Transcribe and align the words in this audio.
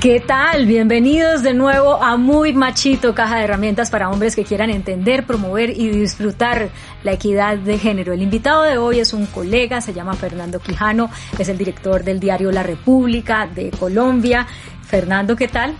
¿Qué 0.00 0.18
tal? 0.18 0.64
Bienvenidos 0.64 1.42
de 1.42 1.52
nuevo 1.52 2.02
a 2.02 2.16
Muy 2.16 2.54
Machito, 2.54 3.14
caja 3.14 3.36
de 3.36 3.44
herramientas 3.44 3.90
para 3.90 4.08
hombres 4.08 4.34
que 4.34 4.44
quieran 4.44 4.70
entender, 4.70 5.26
promover 5.26 5.68
y 5.78 5.90
disfrutar 5.90 6.70
la 7.04 7.12
equidad 7.12 7.58
de 7.58 7.78
género. 7.78 8.14
El 8.14 8.22
invitado 8.22 8.62
de 8.62 8.78
hoy 8.78 8.98
es 8.98 9.12
un 9.12 9.26
colega, 9.26 9.82
se 9.82 9.92
llama 9.92 10.14
Fernando 10.14 10.58
Quijano, 10.58 11.10
es 11.38 11.50
el 11.50 11.58
director 11.58 12.02
del 12.02 12.18
diario 12.18 12.50
La 12.50 12.62
República 12.62 13.46
de 13.46 13.70
Colombia. 13.72 14.46
Fernando, 14.86 15.36
¿qué 15.36 15.48
tal? 15.48 15.76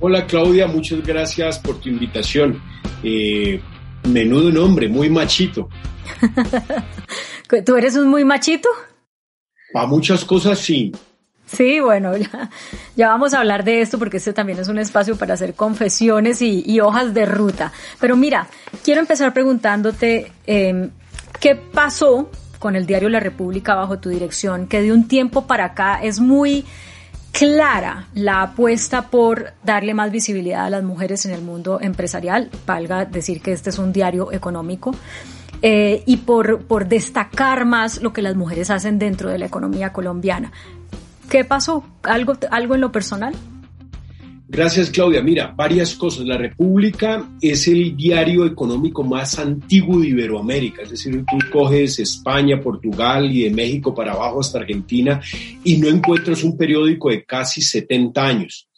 Hola 0.00 0.26
Claudia, 0.26 0.66
muchas 0.66 1.02
gracias 1.02 1.58
por 1.58 1.80
tu 1.80 1.90
invitación. 1.90 2.62
Eh, 3.02 3.60
menudo 4.08 4.50
nombre, 4.50 4.88
muy 4.88 5.10
machito. 5.10 5.68
¿Tú 7.66 7.76
eres 7.76 7.94
un 7.94 8.08
muy 8.08 8.24
machito? 8.24 8.70
Para 9.70 9.86
muchas 9.86 10.24
cosas 10.24 10.58
sí. 10.58 10.92
Sí, 11.56 11.80
bueno, 11.80 12.12
ya, 12.96 13.08
vamos 13.08 13.34
a 13.34 13.40
hablar 13.40 13.64
de 13.64 13.82
esto 13.82 13.98
porque 13.98 14.16
este 14.16 14.32
también 14.32 14.58
es 14.58 14.68
un 14.68 14.78
espacio 14.78 15.16
para 15.16 15.34
hacer 15.34 15.54
confesiones 15.54 16.40
y, 16.40 16.80
hojas 16.80 17.12
de 17.14 17.26
ruta. 17.26 17.72
Pero 18.00 18.16
mira, 18.16 18.46
quiero 18.82 19.00
empezar 19.00 19.32
preguntándote 19.32 20.32
em, 20.46 20.90
qué 21.40 21.54
pasó 21.54 22.30
con 22.58 22.76
el 22.76 22.86
diario 22.86 23.08
La 23.08 23.20
República 23.20 23.74
bajo 23.74 23.98
tu 23.98 24.08
dirección, 24.08 24.66
que 24.66 24.80
de 24.82 24.92
un 24.92 25.08
tiempo 25.08 25.46
para 25.46 25.66
acá 25.66 26.00
es 26.02 26.20
muy 26.20 26.64
clara 27.32 28.08
la 28.14 28.42
apuesta 28.42 29.10
por 29.10 29.52
darle 29.64 29.94
más 29.94 30.10
visibilidad 30.10 30.66
a 30.66 30.70
las 30.70 30.84
mujeres 30.84 31.24
en 31.26 31.32
el 31.32 31.42
mundo 31.42 31.80
empresarial, 31.80 32.50
valga 32.66 33.04
decir 33.04 33.40
que 33.42 33.52
este 33.52 33.70
es 33.70 33.78
un 33.78 33.92
diario 33.92 34.32
económico. 34.32 34.94
Eh, 35.64 36.02
y 36.06 36.16
por, 36.16 36.64
por 36.64 36.88
destacar 36.88 37.64
más 37.64 38.02
lo 38.02 38.12
que 38.12 38.20
las 38.20 38.34
mujeres 38.34 38.68
hacen 38.68 38.98
dentro 38.98 39.30
de 39.30 39.38
la 39.38 39.46
economía 39.46 39.92
colombiana. 39.92 40.50
¿Qué 41.32 41.46
pasó? 41.46 41.82
¿Algo, 42.02 42.36
algo 42.50 42.74
en 42.74 42.82
lo 42.82 42.92
personal? 42.92 43.34
Gracias, 44.48 44.90
Claudia. 44.90 45.22
Mira, 45.22 45.54
varias 45.56 45.94
cosas. 45.94 46.26
La 46.26 46.36
República 46.36 47.26
es 47.40 47.66
el 47.68 47.96
diario 47.96 48.44
económico 48.44 49.02
más 49.02 49.38
antiguo 49.38 50.00
de 50.00 50.08
Iberoamérica. 50.08 50.82
Es 50.82 50.90
decir, 50.90 51.24
tú 51.24 51.38
coges 51.50 51.98
España, 52.00 52.60
Portugal 52.60 53.34
y 53.34 53.44
de 53.44 53.50
México 53.50 53.94
para 53.94 54.12
abajo 54.12 54.40
hasta 54.40 54.58
Argentina 54.58 55.22
y 55.64 55.78
no 55.78 55.88
encuentras 55.88 56.44
un 56.44 56.54
periódico 56.54 57.08
de 57.08 57.24
casi 57.24 57.62
70 57.62 58.22
años. 58.22 58.68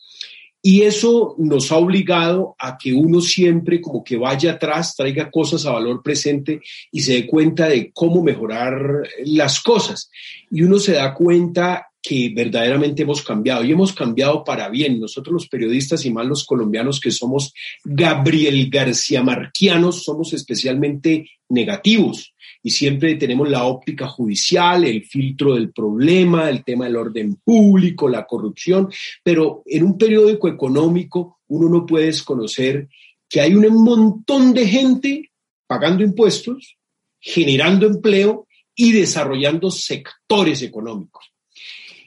Y 0.62 0.82
eso 0.82 1.34
nos 1.38 1.72
ha 1.72 1.76
obligado 1.76 2.54
a 2.56 2.78
que 2.78 2.92
uno 2.92 3.20
siempre 3.20 3.80
como 3.80 4.04
que 4.04 4.16
vaya 4.16 4.52
atrás, 4.52 4.94
traiga 4.94 5.28
cosas 5.28 5.66
a 5.66 5.72
valor 5.72 6.04
presente 6.04 6.60
y 6.92 7.00
se 7.00 7.14
dé 7.14 7.26
cuenta 7.26 7.66
de 7.66 7.90
cómo 7.92 8.22
mejorar 8.22 9.02
las 9.24 9.60
cosas. 9.60 10.08
Y 10.52 10.62
uno 10.62 10.78
se 10.78 10.92
da 10.92 11.12
cuenta 11.14 11.88
que 12.06 12.30
verdaderamente 12.36 13.02
hemos 13.02 13.22
cambiado 13.22 13.64
y 13.64 13.72
hemos 13.72 13.94
cambiado 13.94 14.44
para 14.44 14.68
bien. 14.68 15.00
Nosotros 15.00 15.32
los 15.32 15.48
periodistas 15.48 16.04
y 16.04 16.12
más 16.12 16.26
los 16.26 16.44
colombianos 16.44 17.00
que 17.00 17.10
somos 17.10 17.54
Gabriel 17.82 18.68
García 18.68 19.22
Marquianos 19.22 20.04
somos 20.04 20.34
especialmente 20.34 21.30
negativos 21.48 22.34
y 22.62 22.70
siempre 22.70 23.14
tenemos 23.14 23.48
la 23.48 23.64
óptica 23.64 24.06
judicial, 24.06 24.84
el 24.84 25.04
filtro 25.04 25.54
del 25.54 25.72
problema, 25.72 26.50
el 26.50 26.62
tema 26.62 26.84
del 26.84 26.96
orden 26.96 27.36
público, 27.36 28.06
la 28.06 28.26
corrupción, 28.26 28.90
pero 29.22 29.62
en 29.64 29.84
un 29.84 29.96
periódico 29.96 30.46
económico 30.46 31.40
uno 31.48 31.70
no 31.70 31.86
puede 31.86 32.06
desconocer 32.06 32.86
que 33.30 33.40
hay 33.40 33.54
un 33.54 33.82
montón 33.82 34.52
de 34.52 34.66
gente 34.66 35.30
pagando 35.66 36.04
impuestos, 36.04 36.76
generando 37.18 37.86
empleo 37.86 38.46
y 38.74 38.92
desarrollando 38.92 39.70
sectores 39.70 40.60
económicos. 40.60 41.33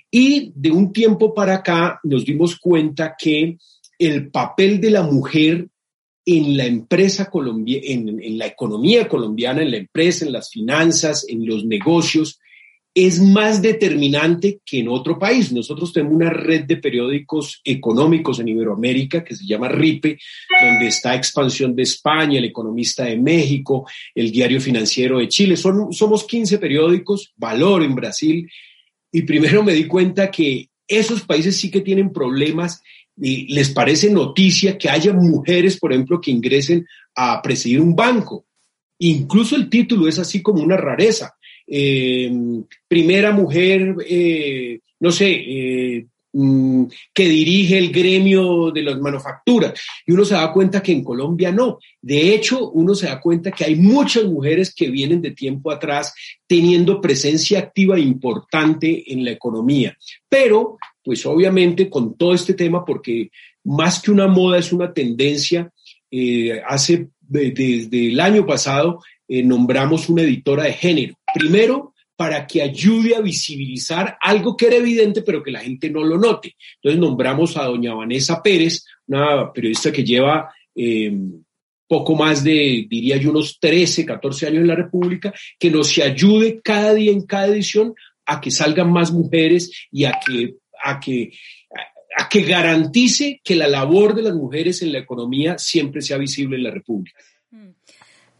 Y 0.09 0.51
de 0.55 0.71
un 0.71 0.93
tiempo 0.93 1.33
para 1.33 1.55
acá 1.55 1.99
nos 2.03 2.25
dimos 2.25 2.57
cuenta 2.57 3.15
que 3.17 3.57
el 3.99 4.29
papel 4.29 4.79
de 4.79 4.91
la 4.91 5.03
mujer 5.03 5.67
en 6.25 6.57
la 6.57 6.65
empresa 6.65 7.29
colombiana, 7.29 7.85
en, 7.87 8.37
la 8.37 8.47
economía 8.47 9.07
colombiana, 9.07 9.61
en 9.61 9.71
la 9.71 9.77
empresa, 9.77 10.25
en 10.25 10.33
las 10.33 10.49
finanzas, 10.49 11.25
en 11.27 11.45
los 11.45 11.65
negocios, 11.65 12.39
es 12.93 13.21
más 13.21 13.61
determinante 13.61 14.59
que 14.65 14.79
en 14.79 14.89
otro 14.89 15.17
país. 15.19 15.51
Nosotros 15.51 15.93
tenemos 15.93 16.15
una 16.15 16.31
red 16.31 16.65
de 16.65 16.77
periódicos 16.77 17.61
económicos 17.63 18.39
en 18.39 18.47
Iberoamérica 18.49 19.23
que 19.23 19.35
se 19.35 19.45
llama 19.45 19.69
RIPE, 19.69 20.17
donde 20.61 20.87
está 20.87 21.15
Expansión 21.15 21.75
de 21.75 21.83
España, 21.83 22.39
El 22.39 22.45
Economista 22.45 23.05
de 23.05 23.17
México, 23.17 23.87
el 24.15 24.31
Diario 24.31 24.59
Financiero 24.59 25.19
de 25.19 25.27
Chile. 25.27 25.55
Son, 25.55 25.93
somos 25.93 26.25
15 26.25 26.57
periódicos, 26.57 27.31
Valor 27.37 27.83
en 27.83 27.95
Brasil, 27.95 28.49
y 29.11 29.21
primero 29.23 29.63
me 29.63 29.73
di 29.73 29.87
cuenta 29.87 30.29
que 30.29 30.69
esos 30.87 31.23
países 31.23 31.57
sí 31.57 31.69
que 31.69 31.81
tienen 31.81 32.11
problemas 32.11 32.81
y 33.19 33.53
les 33.53 33.69
parece 33.69 34.11
noticia 34.11 34.77
que 34.77 34.89
haya 34.89 35.13
mujeres, 35.13 35.79
por 35.79 35.91
ejemplo, 35.91 36.21
que 36.21 36.31
ingresen 36.31 36.85
a 37.15 37.41
presidir 37.41 37.81
un 37.81 37.95
banco. 37.95 38.45
Incluso 38.99 39.55
el 39.55 39.69
título 39.69 40.07
es 40.07 40.19
así 40.19 40.41
como 40.41 40.63
una 40.63 40.77
rareza. 40.77 41.35
Eh, 41.65 42.31
primera 42.87 43.31
mujer, 43.31 43.95
eh, 44.07 44.79
no 44.99 45.11
sé, 45.11 45.31
eh, 45.31 46.05
que 46.33 47.27
dirige 47.27 47.77
el 47.77 47.91
gremio 47.91 48.71
de 48.71 48.83
las 48.83 48.99
manufacturas. 48.99 49.73
Y 50.05 50.11
uno 50.11 50.25
se 50.25 50.35
da 50.35 50.51
cuenta 50.51 50.83
que 50.83 50.91
en 50.91 51.03
Colombia 51.03 51.51
no. 51.51 51.79
De 52.01 52.33
hecho, 52.33 52.69
uno 52.71 52.93
se 52.93 53.07
da 53.07 53.19
cuenta 53.19 53.51
que 53.51 53.65
hay 53.65 53.75
muchas 53.75 54.25
mujeres 54.25 54.73
que 54.73 54.89
vienen 54.89 55.21
de 55.21 55.31
tiempo 55.31 55.71
atrás 55.71 56.13
teniendo 56.45 57.01
presencia 57.01 57.59
activa 57.59 57.99
importante 57.99 59.11
en 59.11 59.25
la 59.25 59.31
economía. 59.31 59.97
Pero, 60.29 60.77
pues 61.03 61.25
obviamente 61.25 61.89
con 61.89 62.15
todo 62.17 62.33
este 62.33 62.53
tema, 62.53 62.85
porque 62.85 63.31
más 63.63 64.01
que 64.01 64.11
una 64.11 64.27
moda 64.27 64.59
es 64.59 64.71
una 64.71 64.93
tendencia, 64.93 65.71
eh, 66.11 66.61
hace 66.67 67.09
desde 67.19 68.07
el 68.07 68.19
año 68.19 68.45
pasado 68.45 69.01
eh, 69.27 69.43
nombramos 69.43 70.07
una 70.09 70.21
editora 70.21 70.63
de 70.63 70.73
género. 70.73 71.15
Primero, 71.33 71.93
para 72.17 72.47
que 72.47 72.63
ayude 72.63 73.15
a 73.15 73.21
visibilizar 73.21 74.17
algo 74.19 74.57
que 74.57 74.65
era 74.65 74.77
evidente, 74.77 75.21
pero 75.21 75.43
que 75.43 75.51
la 75.51 75.59
gente 75.59 75.89
no 75.89 76.03
lo 76.03 76.17
note. 76.17 76.55
Entonces 76.75 76.99
nombramos 76.99 77.55
a 77.55 77.65
doña 77.65 77.93
Vanessa 77.93 78.41
Pérez, 78.41 78.85
una 79.05 79.53
periodista 79.53 79.91
que 79.91 80.03
lleva 80.03 80.51
eh, 80.75 81.15
poco 81.87 82.15
más 82.15 82.43
de, 82.43 82.87
diría 82.89 83.17
yo, 83.17 83.29
unos 83.29 83.59
13, 83.59 84.03
14 84.03 84.47
años 84.47 84.61
en 84.61 84.67
la 84.67 84.75
República, 84.75 85.31
que 85.59 85.69
nos 85.69 85.95
ayude 85.99 86.59
cada 86.61 86.95
día 86.95 87.11
en 87.11 87.21
cada 87.21 87.47
edición 87.47 87.93
a 88.25 88.41
que 88.41 88.49
salgan 88.49 88.91
más 88.91 89.11
mujeres 89.11 89.87
y 89.91 90.05
a 90.05 90.13
que, 90.25 90.55
a 90.83 90.99
que, 90.99 91.31
a 92.17 92.27
que 92.27 92.41
garantice 92.41 93.39
que 93.43 93.55
la 93.55 93.67
labor 93.67 94.15
de 94.15 94.23
las 94.23 94.33
mujeres 94.33 94.81
en 94.81 94.91
la 94.91 94.99
economía 94.99 95.57
siempre 95.59 96.01
sea 96.01 96.17
visible 96.17 96.57
en 96.57 96.63
la 96.63 96.71
República. 96.71 97.21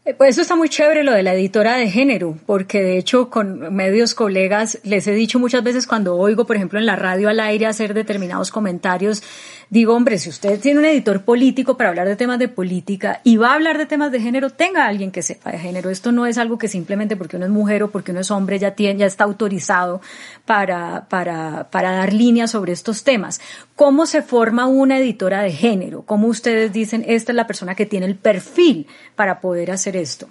Eh, 0.08 0.14
pues 0.16 0.30
eso 0.30 0.40
está 0.40 0.56
muy 0.56 0.70
chévere 0.70 1.04
lo 1.04 1.12
de 1.12 1.22
la 1.22 1.34
editora 1.34 1.76
de 1.76 1.90
género, 1.90 2.34
porque 2.46 2.82
de 2.82 2.96
hecho 2.96 3.28
con 3.28 3.74
medios 3.74 4.14
colegas 4.14 4.78
les 4.82 5.06
he 5.06 5.12
dicho 5.12 5.38
muchas 5.38 5.62
veces 5.62 5.86
cuando 5.86 6.16
oigo, 6.16 6.46
por 6.46 6.56
ejemplo, 6.56 6.78
en 6.78 6.86
la 6.86 6.96
radio 6.96 7.28
al 7.28 7.38
aire 7.40 7.66
hacer 7.66 7.92
determinados 7.92 8.50
comentarios, 8.50 9.22
digo, 9.70 9.94
hombre, 9.94 10.18
si 10.18 10.28
usted 10.28 10.60
tiene 10.60 10.80
un 10.80 10.86
editor 10.86 11.22
político 11.22 11.76
para 11.76 11.90
hablar 11.90 12.08
de 12.08 12.16
temas 12.16 12.38
de 12.38 12.48
política 12.48 13.20
y 13.24 13.36
va 13.36 13.50
a 13.50 13.54
hablar 13.54 13.78
de 13.78 13.86
temas 13.86 14.12
de 14.12 14.20
género, 14.20 14.50
tenga 14.50 14.84
a 14.84 14.88
alguien 14.88 15.10
que 15.10 15.22
sepa 15.22 15.52
de 15.52 15.58
género. 15.58 15.90
Esto 15.90 16.12
no 16.12 16.26
es 16.26 16.38
algo 16.38 16.58
que 16.58 16.68
simplemente 16.68 17.16
porque 17.16 17.36
uno 17.36 17.46
es 17.46 17.50
mujer 17.50 17.82
o 17.82 17.90
porque 17.90 18.12
uno 18.12 18.20
es 18.20 18.30
hombre 18.30 18.58
ya 18.58 18.74
tiene, 18.74 19.00
ya 19.00 19.06
está 19.06 19.24
autorizado 19.24 20.00
para, 20.44 21.08
para, 21.08 21.68
para 21.70 21.92
dar 21.92 22.12
líneas 22.12 22.50
sobre 22.50 22.72
estos 22.72 23.04
temas. 23.04 23.40
¿Cómo 23.74 24.06
se 24.06 24.22
forma 24.22 24.66
una 24.66 24.98
editora 24.98 25.42
de 25.42 25.52
género? 25.52 26.02
¿Cómo 26.02 26.28
ustedes 26.28 26.72
dicen, 26.72 27.04
esta 27.06 27.32
es 27.32 27.36
la 27.36 27.46
persona 27.46 27.74
que 27.74 27.86
tiene 27.86 28.06
el 28.06 28.16
perfil 28.16 28.86
para 29.16 29.40
poder 29.40 29.70
hacer 29.70 29.96
esto? 29.96 30.28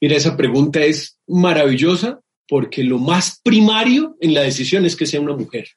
Mira, 0.00 0.16
esa 0.16 0.36
pregunta 0.36 0.80
es 0.80 1.18
maravillosa 1.26 2.20
porque 2.48 2.82
lo 2.82 2.98
más 2.98 3.40
primario 3.42 4.16
en 4.20 4.34
la 4.34 4.42
decisión 4.42 4.84
es 4.84 4.96
que 4.96 5.06
sea 5.06 5.20
una 5.20 5.36
mujer. 5.36 5.68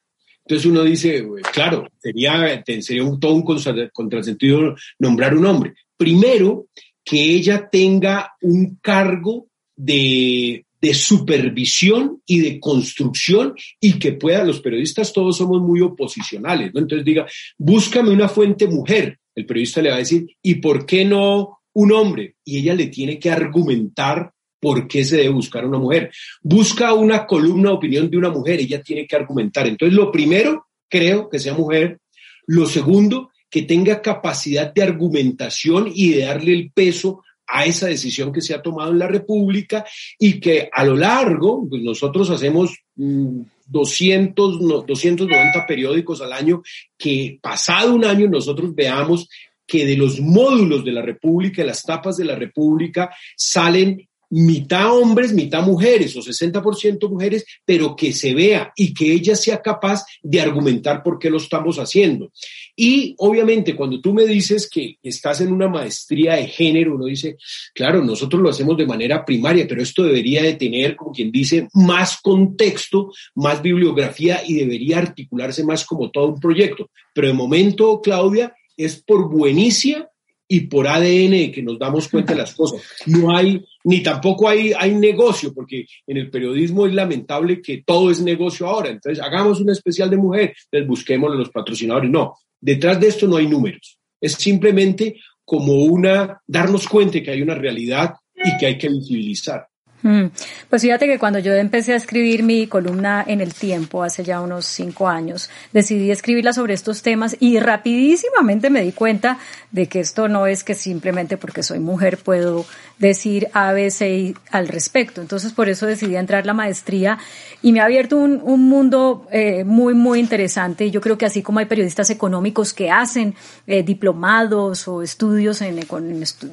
Entonces 0.46 0.66
uno 0.66 0.82
dice, 0.82 1.26
claro, 1.52 1.88
sería, 1.98 2.62
sería 2.80 3.04
un, 3.04 3.18
todo 3.18 3.34
un 3.34 3.42
contrasentido 3.42 4.74
nombrar 4.98 5.34
un 5.36 5.46
hombre. 5.46 5.74
Primero, 5.96 6.66
que 7.04 7.22
ella 7.22 7.68
tenga 7.70 8.34
un 8.42 8.78
cargo 8.80 9.48
de, 9.76 10.66
de 10.84 10.94
supervisión 10.94 12.20
y 12.26 12.40
de 12.40 12.60
construcción 12.60 13.54
y 13.80 13.98
que 13.98 14.12
pueda, 14.12 14.44
los 14.44 14.60
periodistas 14.60 15.14
todos 15.14 15.38
somos 15.38 15.62
muy 15.62 15.80
oposicionales, 15.80 16.74
¿no? 16.74 16.80
Entonces 16.80 17.06
diga, 17.06 17.26
búscame 17.56 18.10
una 18.10 18.28
fuente 18.28 18.66
mujer. 18.66 19.18
El 19.34 19.46
periodista 19.46 19.80
le 19.80 19.88
va 19.88 19.96
a 19.96 20.00
decir, 20.00 20.26
¿y 20.42 20.56
por 20.56 20.84
qué 20.84 21.06
no 21.06 21.60
un 21.72 21.92
hombre 21.92 22.36
y 22.44 22.58
ella 22.58 22.74
le 22.74 22.88
tiene 22.88 23.18
que 23.18 23.30
argumentar 23.30 24.32
por 24.64 24.88
qué 24.88 25.04
se 25.04 25.18
debe 25.18 25.28
buscar 25.28 25.66
una 25.66 25.76
mujer. 25.76 26.10
Busca 26.42 26.94
una 26.94 27.26
columna 27.26 27.68
de 27.68 27.76
opinión 27.76 28.08
de 28.08 28.16
una 28.16 28.30
mujer, 28.30 28.60
ella 28.60 28.82
tiene 28.82 29.06
que 29.06 29.14
argumentar. 29.14 29.66
Entonces, 29.66 29.94
lo 29.94 30.10
primero, 30.10 30.68
creo 30.88 31.28
que 31.28 31.38
sea 31.38 31.52
mujer. 31.52 32.00
Lo 32.46 32.64
segundo, 32.64 33.28
que 33.50 33.60
tenga 33.64 34.00
capacidad 34.00 34.72
de 34.72 34.82
argumentación 34.82 35.92
y 35.94 36.12
de 36.14 36.22
darle 36.22 36.54
el 36.54 36.72
peso 36.72 37.22
a 37.46 37.66
esa 37.66 37.88
decisión 37.88 38.32
que 38.32 38.40
se 38.40 38.54
ha 38.54 38.62
tomado 38.62 38.90
en 38.90 39.00
la 39.00 39.06
República 39.06 39.84
y 40.18 40.40
que 40.40 40.70
a 40.72 40.82
lo 40.82 40.96
largo, 40.96 41.68
pues 41.68 41.82
nosotros 41.82 42.30
hacemos 42.30 42.74
200, 42.96 44.62
mm, 44.62 44.86
290 44.86 45.66
periódicos 45.66 46.22
al 46.22 46.32
año, 46.32 46.62
que 46.96 47.38
pasado 47.42 47.94
un 47.94 48.06
año 48.06 48.30
nosotros 48.30 48.74
veamos 48.74 49.28
que 49.66 49.84
de 49.84 49.98
los 49.98 50.20
módulos 50.20 50.86
de 50.86 50.92
la 50.92 51.02
República, 51.02 51.60
de 51.60 51.68
las 51.68 51.82
tapas 51.82 52.16
de 52.16 52.24
la 52.24 52.34
República, 52.34 53.14
salen 53.36 54.08
mitad 54.30 54.96
hombres, 54.96 55.32
mitad 55.32 55.62
mujeres 55.64 56.16
o 56.16 56.20
60% 56.20 57.08
mujeres, 57.08 57.44
pero 57.64 57.94
que 57.94 58.12
se 58.12 58.34
vea 58.34 58.72
y 58.76 58.92
que 58.92 59.12
ella 59.12 59.36
sea 59.36 59.62
capaz 59.62 60.04
de 60.22 60.40
argumentar 60.40 61.02
por 61.02 61.18
qué 61.18 61.30
lo 61.30 61.38
estamos 61.38 61.78
haciendo. 61.78 62.32
Y 62.76 63.14
obviamente 63.18 63.76
cuando 63.76 64.00
tú 64.00 64.12
me 64.12 64.24
dices 64.26 64.68
que 64.68 64.98
estás 65.02 65.40
en 65.40 65.52
una 65.52 65.68
maestría 65.68 66.34
de 66.34 66.46
género, 66.46 66.96
uno 66.96 67.06
dice, 67.06 67.36
claro, 67.74 68.02
nosotros 68.04 68.42
lo 68.42 68.50
hacemos 68.50 68.76
de 68.76 68.86
manera 68.86 69.24
primaria, 69.24 69.66
pero 69.68 69.82
esto 69.82 70.02
debería 70.02 70.42
de 70.42 70.54
tener, 70.54 70.96
como 70.96 71.12
quien 71.12 71.30
dice, 71.30 71.68
más 71.74 72.20
contexto, 72.20 73.12
más 73.34 73.62
bibliografía 73.62 74.42
y 74.46 74.54
debería 74.54 74.98
articularse 74.98 75.64
más 75.64 75.84
como 75.84 76.10
todo 76.10 76.28
un 76.28 76.40
proyecto. 76.40 76.90
Pero 77.14 77.28
de 77.28 77.34
momento, 77.34 78.00
Claudia, 78.02 78.54
es 78.76 79.02
por 79.02 79.30
buenicia 79.30 80.10
y 80.46 80.60
por 80.62 80.86
ADN 80.86 81.52
que 81.52 81.62
nos 81.62 81.78
damos 81.78 82.08
cuenta 82.08 82.32
de 82.32 82.40
las 82.40 82.54
cosas. 82.56 82.82
No 83.06 83.34
hay, 83.34 83.64
ni 83.84 84.02
tampoco 84.02 84.48
hay, 84.48 84.72
hay 84.78 84.94
negocio, 84.94 85.52
porque 85.52 85.86
en 86.06 86.16
el 86.16 86.30
periodismo 86.30 86.86
es 86.86 86.94
lamentable 86.94 87.60
que 87.62 87.82
todo 87.84 88.10
es 88.10 88.20
negocio 88.20 88.66
ahora. 88.66 88.90
Entonces, 88.90 89.22
hagamos 89.22 89.60
un 89.60 89.70
especial 89.70 90.10
de 90.10 90.16
mujer, 90.16 90.54
entonces 90.64 90.88
busquemos 90.88 91.34
los 91.34 91.50
patrocinadores. 91.50 92.10
No, 92.10 92.34
detrás 92.60 93.00
de 93.00 93.08
esto 93.08 93.26
no 93.26 93.36
hay 93.36 93.46
números. 93.46 93.98
Es 94.20 94.34
simplemente 94.34 95.16
como 95.44 95.74
una, 95.84 96.40
darnos 96.46 96.88
cuenta 96.88 97.22
que 97.22 97.30
hay 97.30 97.42
una 97.42 97.54
realidad 97.54 98.14
y 98.34 98.56
que 98.56 98.66
hay 98.66 98.78
que 98.78 98.88
visibilizar. 98.88 99.66
Mm. 100.04 100.26
Pues 100.68 100.82
fíjate 100.82 101.06
que 101.06 101.18
cuando 101.18 101.38
yo 101.38 101.54
empecé 101.54 101.94
a 101.94 101.96
escribir 101.96 102.42
mi 102.42 102.66
columna 102.66 103.24
en 103.26 103.40
el 103.40 103.54
tiempo, 103.54 104.02
hace 104.02 104.22
ya 104.22 104.42
unos 104.42 104.66
cinco 104.66 105.08
años, 105.08 105.48
decidí 105.72 106.10
escribirla 106.10 106.52
sobre 106.52 106.74
estos 106.74 107.00
temas 107.00 107.38
y 107.40 107.58
rapidísimamente 107.58 108.68
me 108.68 108.82
di 108.82 108.92
cuenta 108.92 109.38
de 109.70 109.86
que 109.86 110.00
esto 110.00 110.28
no 110.28 110.46
es 110.46 110.62
que 110.62 110.74
simplemente 110.74 111.38
porque 111.38 111.62
soy 111.62 111.78
mujer 111.78 112.18
puedo 112.18 112.66
decir 112.98 113.48
A, 113.54 113.70
al 113.70 114.68
respecto. 114.68 115.22
Entonces 115.22 115.54
por 115.54 115.70
eso 115.70 115.86
decidí 115.86 116.16
entrar 116.16 116.44
la 116.44 116.52
maestría 116.52 117.16
y 117.62 117.72
me 117.72 117.80
ha 117.80 117.86
abierto 117.86 118.18
un, 118.18 118.68
mundo 118.68 119.26
eh, 119.32 119.64
muy, 119.64 119.94
muy 119.94 120.20
interesante. 120.20 120.90
Yo 120.90 121.00
creo 121.00 121.16
que 121.16 121.24
así 121.24 121.40
como 121.40 121.60
hay 121.60 121.64
periodistas 121.64 122.10
económicos 122.10 122.74
que 122.74 122.90
hacen 122.90 123.34
eh, 123.66 123.82
diplomados 123.82 124.86
o 124.86 125.00
estudios 125.00 125.62
en, 125.62 125.80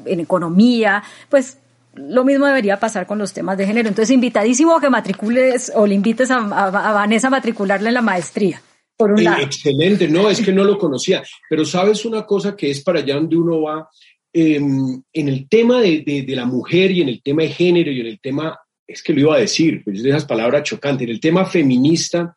en 0.06 0.20
economía, 0.22 1.04
pues 1.28 1.58
lo 1.94 2.24
mismo 2.24 2.46
debería 2.46 2.80
pasar 2.80 3.06
con 3.06 3.18
los 3.18 3.34
temas 3.34 3.58
de 3.58 3.66
género. 3.66 3.90
Entonces, 3.90 4.14
invitadísimo 4.14 4.76
a 4.76 4.82
que 4.82 4.90
matricules 4.90 5.72
o 5.76 5.86
le 5.86 5.96
invites 5.96 6.32
a, 6.32 6.40
Vanessa 6.40 7.28
a 7.28 7.32
matricularle 7.32 7.90
en 7.90 7.94
la 7.96 8.02
maestría. 8.02 8.62
Por 8.96 9.12
un 9.12 9.20
eh, 9.20 9.24
lado. 9.24 9.44
Excelente, 9.44 10.08
no, 10.08 10.30
es 10.30 10.42
que 10.42 10.54
no 10.54 10.64
lo 10.64 10.78
conocía. 10.78 11.24
Pero 11.50 11.66
sabes 11.66 12.06
una 12.06 12.26
cosa 12.26 12.56
que 12.56 12.72
es 12.72 12.82
para 12.82 13.00
allá 13.00 13.16
donde 13.16 13.36
uno 13.36 13.62
va, 13.62 13.90
em, 14.32 15.02
en 15.12 15.28
el 15.28 15.50
tema 15.50 15.82
de, 15.82 16.26
la 16.30 16.46
mujer 16.46 16.92
y 16.92 17.02
en 17.02 17.10
el 17.10 17.22
tema 17.22 17.44
de 17.44 17.50
género 17.50 17.92
y 17.92 18.00
en 18.00 18.08
el 18.08 18.20
tema, 18.22 18.58
es 18.88 19.04
que 19.04 19.14
lo 19.14 19.22
iba 19.22 19.36
a 19.36 19.40
decir, 19.40 19.84
pues 19.84 20.04
esas 20.04 20.26
palabras 20.26 20.64
chocantes, 20.64 21.06
en 21.06 21.14
el 21.14 21.20
tema 21.20 21.46
feminista, 21.46 22.36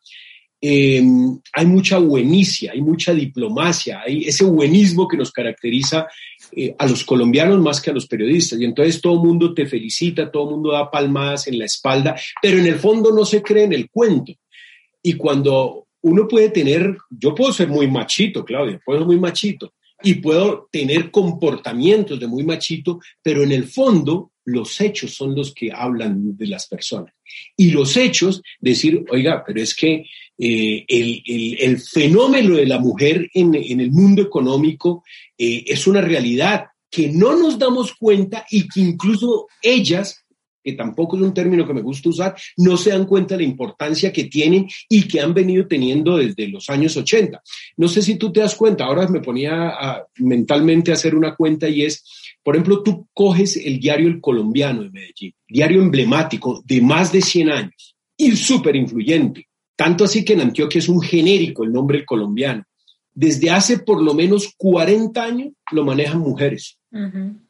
em, 0.59 1.39
hay 1.53 1.65
mucha 1.65 1.97
buenicia, 1.97 2.73
hay 2.73 2.81
mucha 2.81 3.13
diplomacia, 3.13 4.01
hay 4.05 4.25
ese 4.25 4.43
buenismo 4.43 5.07
que 5.07 5.17
nos 5.17 5.31
caracteriza 5.31 6.07
eh, 6.55 6.75
a 6.77 6.87
los 6.87 7.03
colombianos 7.03 7.59
más 7.59 7.81
que 7.81 7.91
a 7.91 7.93
los 7.93 8.07
periodistas. 8.07 8.59
Y 8.59 8.65
entonces 8.65 9.01
todo 9.01 9.13
el 9.13 9.27
mundo 9.27 9.53
te 9.53 9.65
felicita, 9.65 10.31
todo 10.31 10.49
el 10.49 10.55
mundo 10.55 10.71
da 10.71 10.89
palmadas 10.89 11.47
en 11.47 11.59
la 11.59 11.65
espalda, 11.65 12.15
pero 12.41 12.57
en 12.57 12.65
el 12.65 12.75
fondo 12.75 13.11
no 13.11 13.25
se 13.25 13.41
cree 13.41 13.65
en 13.65 13.73
el 13.73 13.89
cuento. 13.89 14.33
Y 15.03 15.13
cuando 15.13 15.87
uno 16.01 16.27
puede 16.27 16.49
tener, 16.49 16.97
yo 17.09 17.33
puedo 17.33 17.51
ser 17.51 17.67
muy 17.67 17.87
machito, 17.87 18.45
Claudia, 18.45 18.79
puedo 18.85 18.99
ser 18.99 19.07
muy 19.07 19.19
machito, 19.19 19.73
y 20.03 20.15
puedo 20.15 20.69
tener 20.71 21.09
comportamientos 21.09 22.19
de 22.19 22.27
muy 22.27 22.43
machito, 22.43 22.99
pero 23.21 23.43
en 23.43 23.51
el 23.51 23.65
fondo 23.65 24.31
los 24.45 24.79
hechos 24.79 25.15
son 25.15 25.35
los 25.35 25.53
que 25.53 25.71
hablan 25.71 26.37
de 26.37 26.47
las 26.47 26.67
personas. 26.67 27.13
Y 27.57 27.71
los 27.71 27.97
hechos, 27.97 28.41
decir, 28.59 29.03
oiga, 29.09 29.43
pero 29.45 29.59
es 29.59 29.75
que 29.75 30.05
eh, 30.37 30.85
el, 30.87 31.79
fenómeno 31.79 32.55
de 32.55 32.65
la 32.65 32.79
mujer 32.79 33.29
en, 33.33 33.55
el 33.55 33.91
mundo 33.91 34.21
económico 34.21 35.03
eh, 35.37 35.63
es 35.65 35.87
una 35.87 36.01
realidad 36.01 36.65
que 36.89 37.09
no 37.09 37.37
nos 37.37 37.57
damos 37.57 37.93
cuenta 37.95 38.45
y 38.49 38.67
que 38.67 38.81
incluso 38.81 39.47
ellas, 39.61 40.25
que 40.61 40.73
tampoco 40.73 41.15
es 41.15 41.21
un 41.21 41.33
término 41.33 41.65
que 41.65 41.73
me 41.73 41.81
gusta 41.81 42.09
usar, 42.09 42.35
no 42.57 42.75
se 42.75 42.89
dan 42.89 43.05
cuenta 43.05 43.35
de 43.35 43.43
la 43.43 43.49
importancia 43.49 44.11
que 44.11 44.25
tienen 44.25 44.67
y 44.89 45.07
que 45.07 45.21
han 45.21 45.33
venido 45.33 45.67
teniendo 45.67 46.17
desde 46.17 46.47
los 46.47 46.69
años 46.69 46.97
80. 46.97 47.41
No 47.77 47.87
sé 47.87 48.01
si 48.01 48.15
tú 48.15 48.31
te 48.31 48.41
das 48.41 48.55
cuenta, 48.55 48.85
ahora 48.85 49.07
me 49.07 49.21
ponía 49.21 50.05
mentalmente 50.17 50.91
a 50.91 50.95
hacer 50.95 51.15
una 51.15 51.35
cuenta 51.35 51.69
y 51.69 51.83
es, 51.83 52.03
por 52.43 52.55
ejemplo, 52.55 52.83
tú 52.83 53.07
coges 53.13 53.55
el 53.57 53.79
diario 53.79 54.07
El 54.07 54.19
Colombiano 54.19 54.83
de 54.83 54.89
Medellín, 54.89 55.33
diario 55.47 55.81
emblemático 55.81 56.61
de 56.65 56.81
más 56.81 57.11
de 57.11 57.21
100 57.21 57.49
años 57.49 57.95
y 58.17 58.35
súper 58.35 58.75
influyente 58.75 59.47
tanto 59.75 60.05
así 60.05 60.23
que 60.23 60.33
en 60.33 60.41
Antioquia 60.41 60.79
es 60.79 60.89
un 60.89 61.01
genérico 61.01 61.63
el 61.63 61.71
nombre 61.71 62.05
colombiano. 62.05 62.63
Desde 63.13 63.49
hace 63.49 63.79
por 63.79 64.01
lo 64.01 64.13
menos 64.13 64.53
40 64.57 65.23
años 65.23 65.53
lo 65.71 65.83
manejan 65.83 66.19
mujeres. 66.19 66.77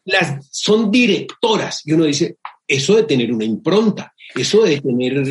Las 0.06 0.48
son 0.52 0.90
directoras 0.90 1.82
y 1.86 1.94
uno 1.94 2.06
dice, 2.06 2.38
eso 2.68 2.96
de 2.96 3.04
tener 3.04 3.32
una 3.32 3.46
impronta, 3.46 4.14
eso 4.34 4.64
de 4.64 4.82
tener 4.82 5.24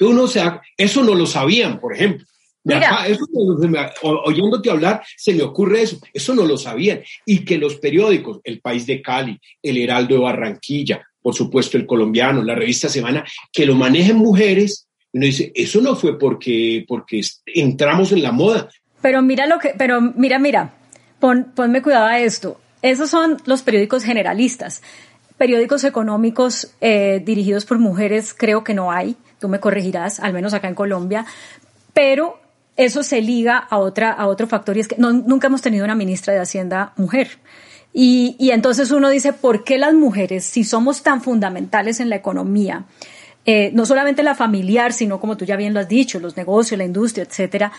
uno 0.00 0.24
eso 0.76 1.04
no 1.04 1.14
lo 1.14 1.26
sabían, 1.26 1.80
por 1.80 1.94
ejemplo. 1.94 2.26
oyéndote 4.02 4.70
hablar, 4.70 5.02
se 5.16 5.32
me 5.32 5.42
ocurre 5.42 5.82
eso. 5.82 5.98
Eso 6.12 6.34
no 6.34 6.44
lo 6.44 6.58
sabían. 6.58 7.02
Y 7.24 7.44
que 7.44 7.58
los 7.58 7.76
periódicos, 7.76 8.40
El 8.42 8.60
País 8.60 8.86
de 8.86 9.00
Cali, 9.00 9.38
El 9.62 9.78
Heraldo 9.78 10.16
de 10.16 10.20
Barranquilla, 10.22 11.06
por 11.22 11.34
supuesto 11.34 11.76
El 11.76 11.86
Colombiano, 11.86 12.42
la 12.42 12.54
revista 12.54 12.88
Semana, 12.88 13.24
que 13.52 13.66
lo 13.66 13.76
manejen 13.76 14.16
mujeres, 14.16 14.85
uno 15.16 15.26
dice, 15.26 15.50
eso 15.54 15.80
no 15.80 15.96
fue 15.96 16.18
porque, 16.18 16.84
porque 16.86 17.22
entramos 17.46 18.12
en 18.12 18.22
la 18.22 18.32
moda. 18.32 18.68
Pero 19.00 19.22
mira 19.22 19.46
lo 19.46 19.58
que, 19.58 19.74
pero 19.76 20.00
mira, 20.00 20.38
mira, 20.38 20.74
pon, 21.18 21.52
ponme 21.54 21.80
cuidado 21.80 22.06
a 22.06 22.18
esto. 22.20 22.60
Esos 22.82 23.08
son 23.08 23.38
los 23.46 23.62
periódicos 23.62 24.04
generalistas. 24.04 24.82
Periódicos 25.38 25.84
económicos 25.84 26.70
eh, 26.80 27.22
dirigidos 27.24 27.64
por 27.64 27.78
mujeres 27.78 28.34
creo 28.34 28.62
que 28.62 28.74
no 28.74 28.92
hay, 28.92 29.16
tú 29.40 29.48
me 29.48 29.58
corregirás, 29.58 30.20
al 30.20 30.34
menos 30.34 30.52
acá 30.52 30.68
en 30.68 30.74
Colombia, 30.74 31.24
pero 31.94 32.38
eso 32.76 33.02
se 33.02 33.22
liga 33.22 33.56
a, 33.56 33.78
otra, 33.78 34.12
a 34.12 34.26
otro 34.26 34.46
factor 34.46 34.76
y 34.76 34.80
es 34.80 34.88
que 34.88 34.96
nunca 34.98 35.46
hemos 35.46 35.62
tenido 35.62 35.84
una 35.84 35.94
ministra 35.94 36.34
de 36.34 36.40
Hacienda 36.40 36.92
mujer. 36.96 37.38
Y, 37.94 38.36
y 38.38 38.50
entonces 38.50 38.90
uno 38.90 39.08
dice, 39.08 39.32
¿por 39.32 39.64
qué 39.64 39.78
las 39.78 39.94
mujeres, 39.94 40.44
si 40.44 40.62
somos 40.62 41.02
tan 41.02 41.22
fundamentales 41.22 42.00
en 42.00 42.10
la 42.10 42.16
economía, 42.16 42.84
eh, 43.46 43.70
no 43.72 43.86
solamente 43.86 44.24
la 44.24 44.34
familiar, 44.34 44.92
sino 44.92 45.20
como 45.20 45.36
tú 45.36 45.44
ya 45.44 45.56
bien 45.56 45.72
lo 45.72 45.80
has 45.80 45.88
dicho, 45.88 46.18
los 46.18 46.36
negocios, 46.36 46.76
la 46.76 46.84
industria, 46.84 47.24
etcétera. 47.24 47.72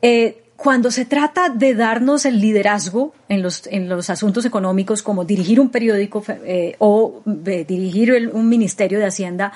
Eh, 0.00 0.44
cuando 0.56 0.90
se 0.90 1.04
trata 1.04 1.48
de 1.48 1.74
darnos 1.74 2.26
el 2.26 2.38
liderazgo 2.38 3.14
en 3.28 3.42
los, 3.42 3.66
en 3.66 3.88
los 3.88 4.08
asuntos 4.08 4.44
económicos, 4.44 5.02
como 5.02 5.24
dirigir 5.24 5.58
un 5.58 5.70
periódico 5.70 6.22
eh, 6.28 6.76
o 6.78 7.22
dirigir 7.24 8.30
un 8.32 8.48
ministerio 8.48 8.98
de 8.98 9.06
Hacienda, 9.06 9.52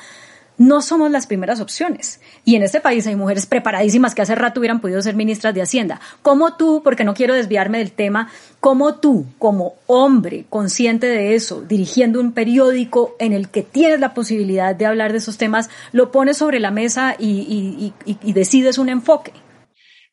no 0.57 0.83
somos 0.83 1.11
las 1.11 1.27
primeras 1.27 1.61
opciones. 1.61 2.21
Y 2.45 2.57
en 2.57 2.63
este 2.63 2.81
país 2.81 3.07
hay 3.07 3.17
mujeres 3.17 3.47
preparadísimas 3.47 4.15
que 4.15 4.23
hace 4.23 4.35
rato 4.35 4.61
hubieran 4.61 4.81
podido 4.81 5.03
ser 5.03 5.17
ministras 5.17 5.55
de 5.55 5.63
Hacienda. 5.63 6.01
Como 6.23 6.57
tú, 6.57 6.83
porque 6.85 7.05
no 7.05 7.15
quiero 7.15 7.35
desviarme 7.35 7.79
del 7.79 7.93
tema, 7.93 8.31
como 8.61 8.97
tú, 8.97 9.27
como 9.39 9.75
hombre 9.87 10.45
consciente 10.49 11.07
de 11.07 11.35
eso, 11.35 11.63
dirigiendo 11.63 12.21
un 12.21 12.33
periódico 12.33 13.17
en 13.19 13.33
el 13.33 13.49
que 13.49 13.63
tienes 13.63 14.01
la 14.01 14.15
posibilidad 14.15 14.75
de 14.75 14.87
hablar 14.87 15.13
de 15.13 15.19
esos 15.19 15.39
temas, 15.39 15.71
lo 15.93 16.11
pones 16.11 16.39
sobre 16.39 16.61
la 16.61 16.71
mesa 16.71 17.17
y, 17.19 17.93
decides 18.25 18.79
un 18.79 18.89
enfoque? 18.89 19.33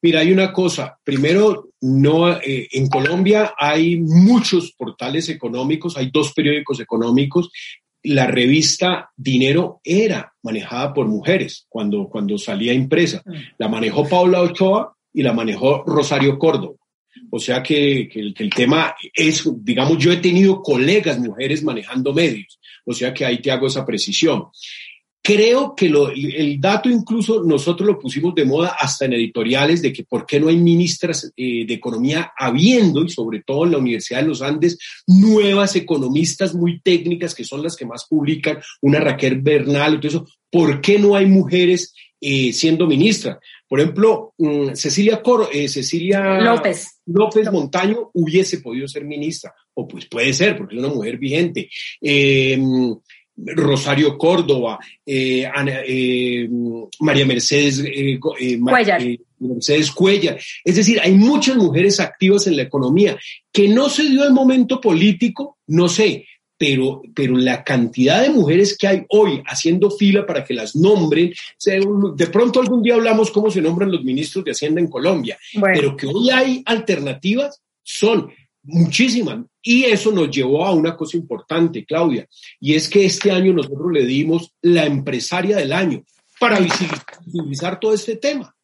Mira, 0.01 0.21
hay 0.21 0.31
una 0.31 0.51
cosa. 0.51 0.98
Primero, 1.03 1.69
no, 1.81 2.31
eh, 2.31 2.67
en 2.71 2.88
Colombia 2.88 3.53
hay 3.57 4.00
muchos 4.01 4.71
portales 4.71 5.29
económicos, 5.29 5.95
hay 5.95 6.10
dos 6.12 6.33
periódicos 6.33 6.79
económicos 6.79 7.51
la 8.03 8.27
revista 8.27 9.12
Dinero 9.15 9.79
era 9.84 10.34
manejada 10.43 10.93
por 10.93 11.08
mujeres 11.08 11.65
cuando, 11.70 12.08
cuando 12.08 12.38
salía 12.38 12.74
impresa. 12.74 13.22
Mm. 13.25 13.34
La 13.58 13.67
manejó 13.67 14.08
Paula 14.08 14.41
Ochoa 14.41 14.96
y 15.13 15.24
la 15.24 15.34
manejó 15.34 15.84
Rosario 15.86 16.38
Córdoba. 16.39 16.75
O 17.29 17.39
sea 17.39 17.62
que, 17.62 18.10
el, 18.13 18.53
tema 18.53 18.96
es, 19.13 19.50
digamos, 19.63 19.98
yo 19.98 20.12
he 20.12 20.17
tenido 20.17 20.62
colegas 20.62 21.20
mujeres 21.20 21.63
manejando 21.63 22.13
medios. 22.13 22.60
O 22.86 22.93
sea 22.93 23.13
que 23.13 23.25
ahí 23.25 23.39
te 23.39 23.51
hago 23.51 23.67
esa 23.67 23.86
precisión. 23.86 24.48
Creo 25.24 25.75
que 25.75 25.88
lo, 25.88 26.10
el 26.10 26.60
dato 26.60 26.90
incluso 26.90 27.44
nosotros 27.44 27.88
lo 27.88 28.00
pusimos 28.00 28.34
de 28.34 28.44
moda 28.44 28.75
hasta 28.80 29.06
en 29.06 29.13
editoriales 29.13 29.82
de 29.82 29.94
que 29.94 30.04
por 30.04 30.25
qué 30.25 30.40
no 30.40 30.48
hay 30.48 30.58
ministras 30.58 31.32
eh, 31.38 31.66
de 31.66 31.74
economía 31.75 32.34
habiendo, 32.36 33.04
y 33.04 33.10
sobre 33.10 33.44
todo 33.44 33.66
en 33.66 33.72
la 33.72 33.78
Universidad 33.78 34.22
de 34.22 34.28
los 34.28 34.42
Andes, 34.42 34.80
nuevas 35.06 35.75
economistas 35.75 36.56
muy 36.56 36.82
técnicas 36.82 37.36
que 37.36 37.44
son 37.44 37.62
las 37.62 37.75
que 37.75 37.86
más 37.86 38.08
publican, 38.10 38.58
una 38.82 39.00
Raquel 39.00 39.42
Bernal 39.42 39.94
y 39.94 39.98
todo 39.98 40.08
eso, 40.08 40.28
¿por 40.50 40.82
qué 40.82 40.98
no 40.98 41.16
hay 41.16 41.28
mujeres 41.28 41.94
eh, 42.20 42.51
siendo 42.51 42.88
ministras? 42.88 43.38
Por 43.68 43.80
ejemplo, 43.80 44.34
mm, 44.40 44.74
Cecilia, 44.74 45.22
Cor 45.22 45.50
eh, 45.54 45.70
Cecilia 45.70 46.40
López. 46.42 47.00
López 47.06 47.51
Montaño 47.51 48.10
hubiese 48.13 48.58
podido 48.58 48.88
ser 48.88 49.06
ministra, 49.06 49.54
o 49.75 49.88
pues 49.88 50.08
puede 50.08 50.34
ser, 50.34 50.58
porque 50.58 50.75
es 50.75 50.80
una 50.80 50.94
mujer 50.94 51.18
vigente. 51.18 51.70
Rosario 53.45 54.17
Córdoba, 54.17 54.79
eh, 55.05 55.50
eh, 55.88 56.50
María 57.00 57.25
Mercedes, 57.25 57.83
eh, 57.86 58.19
Cuellar. 58.19 59.01
Mercedes 59.39 59.91
Cuellar. 59.91 60.39
Es 60.63 60.75
decir, 60.75 61.00
hay 61.01 61.13
muchas 61.13 61.55
mujeres 61.57 62.00
activas 62.00 62.48
en 62.48 62.57
la 62.57 62.63
economía. 62.63 63.17
Que 63.51 63.67
no 63.67 63.89
se 63.89 64.03
dio 64.03 64.24
el 64.24 64.33
momento 64.33 64.79
político, 64.79 65.57
no 65.67 65.89
sé, 65.89 66.25
pero, 66.62 67.01
pero 67.15 67.36
la 67.38 67.63
cantidad 67.63 68.21
de 68.21 68.29
mujeres 68.29 68.77
que 68.77 68.88
hay 68.88 69.03
hoy 69.10 69.41
haciendo 69.48 69.89
fila 69.89 70.27
para 70.27 70.43
que 70.43 70.53
las 70.53 70.75
nombren, 70.75 71.33
de 72.15 72.27
pronto 72.27 72.62
algún 72.62 72.83
día 72.83 72.93
hablamos 72.93 73.31
cómo 73.31 73.50
se 73.50 73.62
nombran 73.62 73.91
los 73.91 74.03
ministros 74.03 74.45
de 74.45 74.51
Hacienda 74.51 74.79
en 74.79 74.88
Colombia, 74.88 75.39
pero 75.74 75.98
que 75.98 76.05
hoy 76.05 76.29
hay 76.29 76.62
alternativas, 76.65 77.60
son 77.81 78.29
muchísimas. 78.63 79.46
Y 79.62 79.84
eso 79.84 80.12
nos 80.12 80.32
llevó 80.32 80.65
a 80.65 80.72
una 80.72 80.96
cosa 80.96 81.18
importante, 81.18 81.86
Claudia, 81.86 82.27
y 82.60 82.74
es 82.74 82.89
que 82.89 83.06
este 83.06 83.32
año 83.32 83.53
nosotros 83.53 83.91
le 83.91 84.06
dimos 84.06 84.51
la 84.62 84.86
empresaria 84.86 85.58
del 85.58 85.74
año 85.74 86.03
para 86.39 86.60
visibilizar 86.60 87.80
todo 87.80 87.94
este 87.94 88.15
tema. 88.15 88.56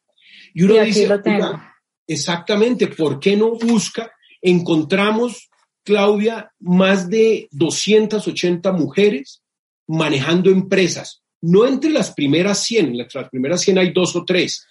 Y 0.53 0.63
uno 0.63 0.81
dice, 0.83 1.07
exactamente, 2.07 2.87
¿por 2.87 3.19
qué 3.19 3.35
no 3.35 3.51
busca? 3.51 4.11
Encontramos, 4.41 5.49
Claudia, 5.83 6.51
más 6.59 7.09
de 7.09 7.47
280 7.51 8.71
mujeres 8.71 9.43
manejando 9.87 10.49
empresas, 10.49 11.21
no 11.41 11.65
entre 11.65 11.91
las 11.91 12.11
primeras 12.11 12.63
100, 12.63 12.99
entre 12.99 13.21
las 13.21 13.29
primeras 13.29 13.61
100 13.61 13.77
hay 13.77 13.93
dos 13.93 14.15
o 14.15 14.25
tres, 14.25 14.65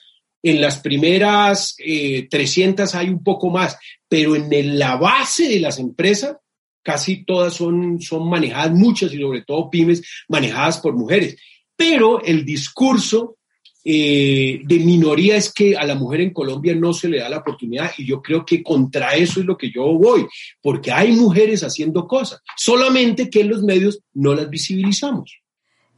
en 0.51 0.61
las 0.61 0.81
primeras 0.81 1.77
300 1.77 2.95
eh, 2.95 2.99
hay 2.99 3.09
un 3.09 3.23
poco 3.23 3.51
más, 3.51 3.77
pero 4.09 4.37
en 4.37 4.79
la 4.79 4.97
base 4.97 5.49
de 5.49 5.61
las 5.61 5.79
empresas 5.79 6.37
casi 6.83 7.25
todas 7.25 7.55
son, 7.55 8.01
son 8.01 8.29
manejadas, 8.29 8.71
muchas 8.71 9.13
y 9.13 9.19
sobre 9.19 9.43
todo 9.43 9.69
pymes, 9.69 10.03
manejadas 10.29 10.79
por 10.79 10.95
mujeres. 10.95 11.37
Pero 11.75 12.23
el 12.23 12.45
discurso 12.45 13.39
eh, 13.85 14.61
de 14.65 14.79
minoría 14.79 15.37
es 15.37 15.53
que 15.53 15.77
a 15.77 15.85
la 15.85 15.97
mujer 15.97 16.21
en 16.21 16.33
Colombia 16.33 16.77
no 16.77 16.93
se 16.93 17.09
le 17.09 17.19
da 17.19 17.29
la 17.29 17.39
oportunidad 17.39 17.91
y 17.99 18.07
yo 18.07 18.23
creo 18.23 18.45
que 18.47 18.63
contra 18.63 19.17
eso 19.17 19.41
es 19.41 19.47
lo 19.47 19.57
que 19.57 19.71
yo 19.73 19.83
voy, 19.99 20.27
porque 20.63 20.93
hay 20.93 21.13
mujeres 21.13 21.63
haciendo 21.63 22.07
cosas, 22.07 22.41
solamente 22.57 23.29
que 23.29 23.41
en 23.41 23.49
los 23.49 23.63
medios 23.65 24.01
no 24.15 24.35
las 24.35 24.49
visibilizamos. 24.49 25.41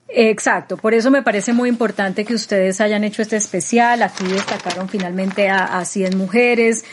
Exacto, 0.09 0.79
por 0.79 0.95
eso 0.95 1.11
me 1.11 1.23
parece 1.23 1.53
muy 1.53 1.69
importante 1.69 2.25
que 2.25 2.35
ustedes 2.35 2.81
hayan 2.81 3.05
hecho 3.05 3.21
este 3.21 3.37
especial. 3.37 4.03
Aquí 4.03 4.25
destacaron 4.25 4.89
finalmente 4.89 5.49
a, 5.49 5.79
a 5.79 5.85
100 5.85 6.17
mujeres. 6.17 6.85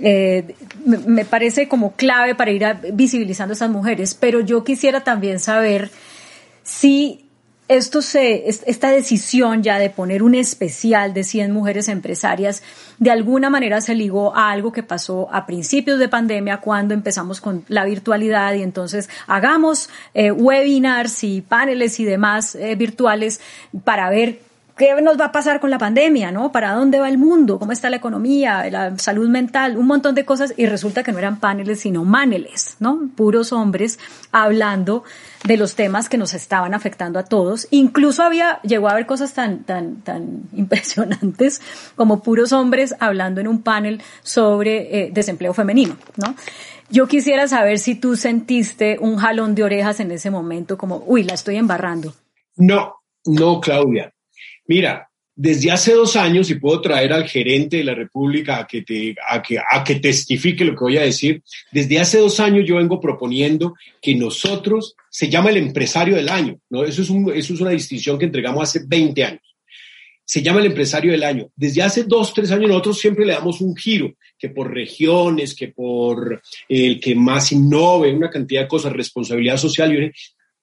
Eh, 0.00 0.56
me, 0.84 1.24
parece 1.24 1.68
como 1.68 1.92
clave 1.92 2.34
para 2.34 2.50
ir 2.50 2.64
visibilizando 2.92 3.52
a 3.52 3.54
esas 3.54 3.70
mujeres, 3.70 4.14
pero 4.14 4.40
yo 4.40 4.64
quisiera 4.64 5.04
también 5.04 5.38
saber 5.38 5.90
si 6.64 7.23
esto 7.66 8.02
se, 8.02 8.46
esta 8.46 8.90
decisión 8.90 9.62
ya 9.62 9.78
de 9.78 9.88
poner 9.88 10.22
un 10.22 10.34
especial 10.34 11.14
de 11.14 11.24
100 11.24 11.50
mujeres 11.50 11.88
empresarias, 11.88 12.62
de 12.98 13.10
alguna 13.10 13.48
manera 13.48 13.80
se 13.80 13.94
ligó 13.94 14.36
a 14.36 14.50
algo 14.50 14.70
que 14.72 14.82
pasó 14.82 15.28
a 15.32 15.46
principios 15.46 15.98
de 15.98 16.08
pandemia 16.08 16.58
cuando 16.58 16.92
empezamos 16.92 17.40
con 17.40 17.64
la 17.68 17.84
virtualidad 17.84 18.52
y 18.54 18.62
entonces 18.62 19.08
hagamos 19.26 19.88
eh, 20.12 20.30
webinars 20.30 21.24
y 21.24 21.40
paneles 21.40 21.98
y 22.00 22.04
demás 22.04 22.54
eh, 22.54 22.74
virtuales 22.74 23.40
para 23.84 24.10
ver 24.10 24.40
¿Qué 24.76 25.00
nos 25.00 25.20
va 25.20 25.26
a 25.26 25.32
pasar 25.32 25.60
con 25.60 25.70
la 25.70 25.78
pandemia, 25.78 26.32
no? 26.32 26.50
¿Para 26.50 26.72
dónde 26.72 26.98
va 26.98 27.08
el 27.08 27.16
mundo? 27.16 27.60
¿Cómo 27.60 27.70
está 27.70 27.90
la 27.90 27.96
economía, 27.96 28.68
la 28.70 28.98
salud 28.98 29.28
mental? 29.28 29.76
Un 29.76 29.86
montón 29.86 30.16
de 30.16 30.24
cosas 30.24 30.52
y 30.56 30.66
resulta 30.66 31.04
que 31.04 31.12
no 31.12 31.18
eran 31.18 31.38
paneles, 31.38 31.78
sino 31.78 32.04
maneles, 32.04 32.74
¿no? 32.80 33.08
Puros 33.14 33.52
hombres 33.52 34.00
hablando 34.32 35.04
de 35.44 35.56
los 35.58 35.74
temas 35.74 36.08
que 36.08 36.16
nos 36.16 36.34
estaban 36.34 36.74
afectando 36.74 37.18
a 37.18 37.24
todos. 37.24 37.68
Incluso 37.70 38.22
había, 38.22 38.60
llegó 38.62 38.88
a 38.88 38.92
haber 38.92 39.06
cosas 39.06 39.34
tan, 39.34 39.64
tan, 39.64 40.00
tan 40.00 40.42
impresionantes 40.52 41.60
como 41.96 42.22
puros 42.22 42.52
hombres 42.52 42.94
hablando 42.98 43.40
en 43.40 43.48
un 43.48 43.62
panel 43.62 44.02
sobre 44.22 45.04
eh, 45.04 45.10
desempleo 45.12 45.54
femenino, 45.54 45.96
¿no? 46.16 46.34
Yo 46.90 47.06
quisiera 47.06 47.48
saber 47.48 47.78
si 47.78 47.94
tú 47.94 48.14
sentiste 48.14 48.98
un 49.00 49.16
jalón 49.16 49.54
de 49.54 49.64
orejas 49.64 50.00
en 50.00 50.10
ese 50.10 50.30
momento, 50.30 50.76
como, 50.76 51.02
uy, 51.06 51.24
la 51.24 51.34
estoy 51.34 51.56
embarrando. 51.56 52.14
No, 52.56 52.96
no, 53.24 53.60
Claudia. 53.60 54.12
Mira, 54.66 55.10
desde 55.36 55.72
hace 55.72 55.92
dos 55.92 56.14
años, 56.14 56.48
y 56.50 56.54
puedo 56.54 56.80
traer 56.80 57.12
al 57.12 57.28
gerente 57.28 57.78
de 57.78 57.84
la 57.84 57.94
República 57.94 58.58
a 58.58 58.66
que, 58.66 58.82
te, 58.82 59.16
a, 59.28 59.42
que, 59.42 59.58
a 59.58 59.82
que 59.82 59.96
testifique 59.96 60.64
lo 60.64 60.72
que 60.72 60.84
voy 60.84 60.96
a 60.96 61.02
decir, 61.02 61.42
desde 61.72 61.98
hace 61.98 62.18
dos 62.18 62.38
años 62.38 62.64
yo 62.66 62.76
vengo 62.76 63.00
proponiendo 63.00 63.74
que 64.00 64.14
nosotros, 64.14 64.94
se 65.10 65.28
llama 65.28 65.50
el 65.50 65.56
empresario 65.56 66.16
del 66.16 66.28
año, 66.28 66.58
¿no? 66.70 66.84
Eso 66.84 67.02
es, 67.02 67.10
un, 67.10 67.32
eso 67.34 67.54
es 67.54 67.60
una 67.60 67.70
distinción 67.70 68.18
que 68.18 68.26
entregamos 68.26 68.62
hace 68.62 68.84
20 68.86 69.24
años. 69.24 69.42
Se 70.26 70.40
llama 70.40 70.60
el 70.60 70.66
empresario 70.66 71.12
del 71.12 71.22
año. 71.22 71.50
Desde 71.54 71.82
hace 71.82 72.04
dos, 72.04 72.32
tres 72.32 72.50
años 72.50 72.68
nosotros 72.68 72.98
siempre 72.98 73.26
le 73.26 73.34
damos 73.34 73.60
un 73.60 73.76
giro, 73.76 74.14
que 74.38 74.48
por 74.48 74.72
regiones, 74.72 75.54
que 75.54 75.68
por 75.68 76.40
el 76.68 77.00
que 77.00 77.14
más 77.14 77.52
innove, 77.52 78.14
una 78.14 78.30
cantidad 78.30 78.62
de 78.62 78.68
cosas, 78.68 78.92
responsabilidad 78.92 79.58
social. 79.58 80.12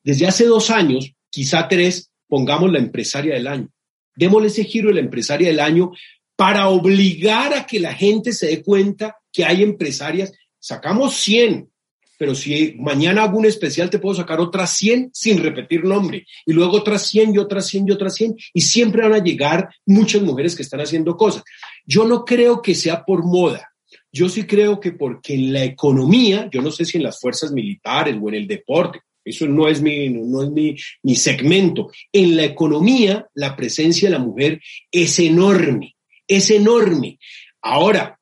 Desde 0.03 0.25
hace 0.25 0.45
dos 0.45 0.71
años, 0.71 1.13
quizá 1.29 1.67
tres, 1.67 2.11
pongamos 2.27 2.71
la 2.71 2.79
empresaria 2.79 3.35
del 3.35 3.47
año 3.47 3.69
Démosle 4.15 4.47
ese 4.47 4.63
giro 4.63 4.89
de 4.89 4.95
la 4.95 5.01
empresaria 5.01 5.49
del 5.49 5.59
año 5.59 5.91
para 6.35 6.69
obligar 6.69 7.53
a 7.53 7.65
que 7.65 7.79
la 7.79 7.93
gente 7.93 8.33
se 8.33 8.47
dé 8.47 8.63
cuenta 8.63 9.17
que 9.31 9.45
hay 9.45 9.63
empresarias. 9.63 10.31
Sacamos 10.59 11.15
100, 11.15 11.69
pero 12.17 12.35
si 12.35 12.75
mañana 12.77 13.23
hago 13.23 13.39
un 13.39 13.45
especial 13.45 13.89
te 13.89 13.97
puedo 13.97 14.15
sacar 14.15 14.39
otras 14.39 14.77
100 14.77 15.09
sin 15.11 15.39
repetir 15.41 15.83
nombre 15.83 16.27
y 16.45 16.53
luego 16.53 16.77
otras 16.77 17.07
100 17.07 17.33
y 17.33 17.37
otras 17.39 17.65
100 17.65 17.87
y 17.87 17.91
otras 17.91 18.13
100 18.13 18.35
y 18.53 18.61
siempre 18.61 19.01
van 19.01 19.13
a 19.13 19.23
llegar 19.23 19.69
muchas 19.87 20.21
mujeres 20.21 20.55
que 20.55 20.61
están 20.61 20.81
haciendo 20.81 21.17
cosas. 21.17 21.43
Yo 21.83 22.05
no 22.05 22.23
creo 22.23 22.61
que 22.61 22.75
sea 22.75 23.03
por 23.03 23.23
moda. 23.23 23.71
Yo 24.11 24.29
sí 24.29 24.43
creo 24.43 24.79
que 24.79 24.91
porque 24.91 25.33
en 25.33 25.53
la 25.53 25.63
economía, 25.63 26.47
yo 26.51 26.61
no 26.61 26.69
sé 26.69 26.85
si 26.85 26.97
en 26.97 27.03
las 27.03 27.19
fuerzas 27.19 27.51
militares 27.51 28.15
o 28.21 28.29
en 28.29 28.35
el 28.35 28.47
deporte, 28.47 28.99
eso 29.23 29.47
no 29.47 29.67
es, 29.67 29.81
mi, 29.81 30.09
no 30.09 30.43
es 30.43 30.49
mi, 30.49 31.15
segmento. 31.15 31.91
En 32.11 32.35
la 32.35 32.43
economía, 32.43 33.27
la 33.33 33.55
presencia 33.55 34.09
de 34.09 34.17
la 34.17 34.23
mujer 34.23 34.61
es 34.91 35.19
enorme, 35.19 35.95
es 36.27 36.49
enorme. 36.49 37.19
Ahora, 37.61 38.19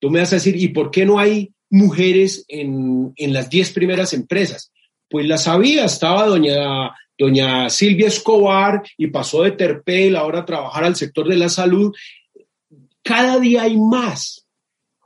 tú 0.00 0.10
me 0.10 0.20
vas 0.20 0.32
a 0.32 0.36
decir, 0.36 0.56
¿y 0.56 0.68
por 0.68 0.90
qué 0.90 1.04
no 1.04 1.18
hay 1.18 1.52
mujeres 1.70 2.44
en, 2.48 3.12
las 3.16 3.50
diez 3.50 3.72
primeras 3.72 4.12
empresas? 4.12 4.72
Pues 5.08 5.26
las 5.26 5.48
había, 5.48 5.84
estaba 5.84 6.26
doña, 6.26 6.92
doña 7.18 7.68
Silvia 7.68 8.08
Escobar 8.08 8.82
y 8.96 9.08
pasó 9.08 9.42
de 9.42 9.52
Terpel 9.52 10.16
ahora 10.16 10.40
a 10.40 10.46
trabajar 10.46 10.84
al 10.84 10.96
sector 10.96 11.28
de 11.28 11.36
la 11.36 11.48
salud. 11.48 11.94
Cada 13.02 13.38
día 13.40 13.62
hay 13.62 13.76
más. 13.76 14.44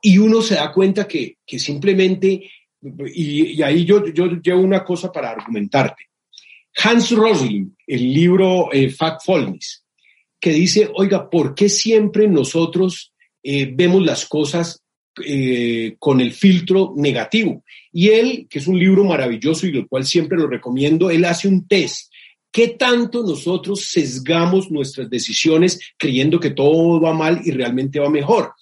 Y 0.02 0.16
uno 0.16 0.40
se 0.40 0.54
da 0.54 0.72
cuenta 0.72 1.06
que, 1.06 1.36
que 1.46 1.58
simplemente 1.58 2.50
y, 2.82 3.62
ahí 3.62 3.84
yo, 3.84 4.06
yo 4.06 4.26
llevo 4.40 4.60
una 4.60 4.84
cosa 4.84 5.12
para 5.12 5.30
argumentarte. 5.30 6.04
Hans 6.82 7.10
Rosling, 7.10 7.76
el 7.86 8.12
libro 8.12 8.72
eh, 8.72 8.90
Factfulness, 8.90 9.84
que 10.38 10.52
dice, 10.52 10.90
oiga, 10.94 11.28
¿por 11.28 11.54
qué 11.54 11.68
siempre 11.68 12.26
nosotros 12.28 13.12
eh, 13.42 13.70
vemos 13.72 14.02
las 14.04 14.26
cosas 14.26 14.82
eh, 15.24 15.96
con 15.98 16.20
el 16.20 16.32
filtro 16.32 16.94
negativo? 16.96 17.64
Y 17.92 18.08
él, 18.08 18.46
que 18.48 18.60
es 18.60 18.66
un 18.66 18.78
libro 18.78 19.04
maravilloso 19.04 19.66
y 19.66 19.76
el 19.76 19.86
cual 19.86 20.06
siempre 20.06 20.38
lo 20.38 20.46
recomiendo, 20.46 21.10
él 21.10 21.24
hace 21.24 21.48
un 21.48 21.66
test. 21.66 22.10
¿Qué 22.52 22.68
tanto 22.68 23.22
nosotros 23.22 23.84
sesgamos 23.84 24.70
nuestras 24.70 25.08
decisiones 25.08 25.78
creyendo 25.96 26.40
que 26.40 26.50
todo 26.50 27.00
va 27.00 27.12
mal 27.12 27.40
y 27.44 27.52
realmente 27.52 28.00
va 28.00 28.10
mejor? 28.10 28.54